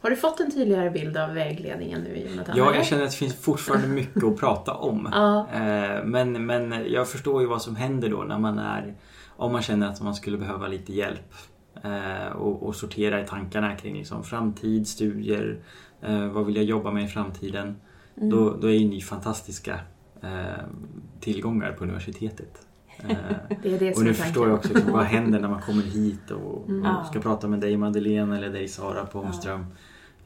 Har 0.00 0.10
du 0.10 0.16
fått 0.16 0.40
en 0.40 0.50
tydligare 0.50 0.90
bild 0.90 1.16
av 1.16 1.34
vägledningen 1.34 2.00
nu, 2.00 2.16
Jonathan? 2.30 2.56
Ja, 2.58 2.74
jag 2.74 2.86
känner 2.86 3.04
att 3.04 3.10
det 3.10 3.16
finns 3.16 3.34
fortfarande 3.36 3.88
mycket 3.88 4.24
att 4.24 4.36
prata 4.40 4.74
om. 4.74 5.08
Ja. 5.12 5.46
Eh, 5.52 6.04
Men, 6.04 6.46
men 6.46 6.74
jag 6.92 7.08
förstår 7.08 7.42
ju 7.42 7.48
vad 7.48 7.62
som 7.62 7.76
händer 7.76 8.08
då 8.08 8.22
när 8.22 8.38
man 8.38 8.58
är 8.58 8.94
om 9.36 9.52
man 9.52 9.62
känner 9.62 9.88
att 9.88 10.00
man 10.02 10.14
skulle 10.14 10.38
behöva 10.38 10.68
lite 10.68 10.92
hjälp 10.92 11.34
eh, 11.82 12.32
och, 12.32 12.62
och 12.62 12.76
sortera 12.76 13.20
i 13.20 13.26
tankarna 13.26 13.76
kring 13.76 13.94
liksom 13.98 14.24
framtid, 14.24 14.88
studier, 14.88 15.58
eh, 16.02 16.26
vad 16.26 16.46
vill 16.46 16.56
jag 16.56 16.64
jobba 16.64 16.90
med 16.90 17.04
i 17.04 17.08
framtiden? 17.08 17.76
Mm. 18.16 18.30
Då, 18.30 18.56
då 18.60 18.66
är 18.68 18.72
ju 18.74 18.88
ni 18.88 19.00
fantastiska 19.00 19.80
tillgångar 21.20 21.72
på 21.72 21.84
universitetet. 21.84 22.66
Eh, 23.08 23.16
Det 23.62 23.74
är 23.74 23.78
det 23.78 23.96
och 23.96 24.04
nu 24.04 24.14
förstår 24.14 24.48
jag 24.48 24.56
också 24.58 24.74
liksom, 24.74 24.92
vad 24.92 25.04
händer 25.04 25.40
när 25.40 25.48
man 25.48 25.62
kommer 25.62 25.82
hit 25.82 26.30
och, 26.30 26.68
Mm. 26.68 26.96
och 26.96 27.06
ska 27.06 27.18
Ja. 27.18 27.22
prata 27.22 27.48
med 27.48 27.60
dig 27.60 27.76
Madeleine 27.76 28.36
eller 28.36 28.50
dig 28.50 28.68
Sara 28.68 29.06
Pångström. 29.06 29.66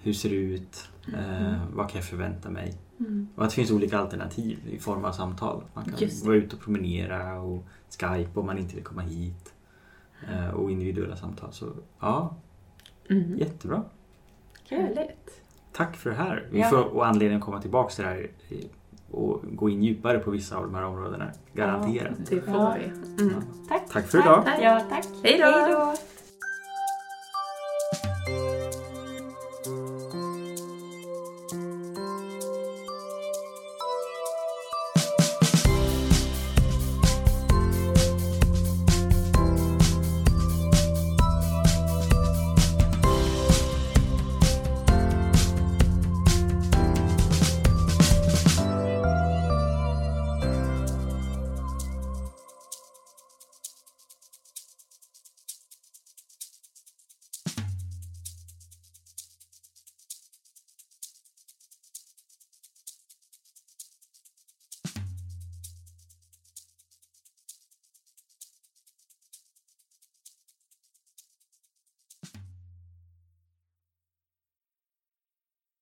Hur 0.03 0.13
ser 0.13 0.31
det 0.31 0.37
ut? 0.37 0.89
Eh, 1.15 1.47
Mm. 1.47 1.55
vad 1.75 1.89
kan 1.91 1.99
jag 1.99 2.05
förvänta 2.09 2.51
mig? 2.51 2.75
Mm. 3.01 3.29
Och 3.37 3.45
att 3.45 3.51
det 3.51 3.55
finns 3.57 3.71
olika 3.71 3.99
alternativ 3.99 4.59
i 4.71 4.79
form 4.79 5.05
av 5.05 5.13
samtal. 5.13 5.63
Man 5.75 5.85
kan 5.85 6.09
vara 6.25 6.37
ute 6.37 6.57
och 6.57 6.63
promenera 6.63 7.41
och 7.41 7.65
Skype 8.01 8.41
om 8.41 8.47
man 8.47 8.59
inte 8.59 8.75
vill 8.75 8.85
komma 8.85 9.03
hit. 9.03 9.55
Eh, 10.33 10.49
Och 10.51 10.71
individuella 10.71 11.17
samtal. 11.17 11.53
Så 11.53 11.67
ja, 12.01 12.37
Mm. 13.11 13.39
jättebra. 13.39 13.83
Härligt. 14.71 15.43
Tack 15.73 15.97
för 15.97 16.11
det 16.11 16.17
här. 16.17 16.47
Vi 16.51 16.61
Ja. 16.61 16.69
får 16.71 16.85
och 16.85 17.07
anledning 17.07 17.39
att 17.39 17.45
komma 17.45 17.61
tillbaka 17.63 17.91
till 17.95 18.05
det 18.05 18.11
här 18.11 18.31
och 19.17 19.41
gå 19.53 19.71
in 19.71 19.83
djupare 19.83 20.19
på 20.19 20.31
vissa 20.31 20.57
av 20.57 20.63
de 20.63 20.75
här 20.75 20.85
områdena. 20.85 21.25
Garanterat. 21.53 22.13
Det 22.31 22.41
får 22.41 22.55
Ja. 22.55 22.77
vi. 23.17 23.23
Mm. 23.23 23.35
Tack. 23.69 23.89
Tack 23.93 24.07
för 24.11 24.19
idag. 24.19 24.45
Ja, 24.63 24.81
tack. 24.91 25.07
Hej 25.23 25.39
då. 25.39 25.45
Hej 25.45 25.73
då. 25.73 25.95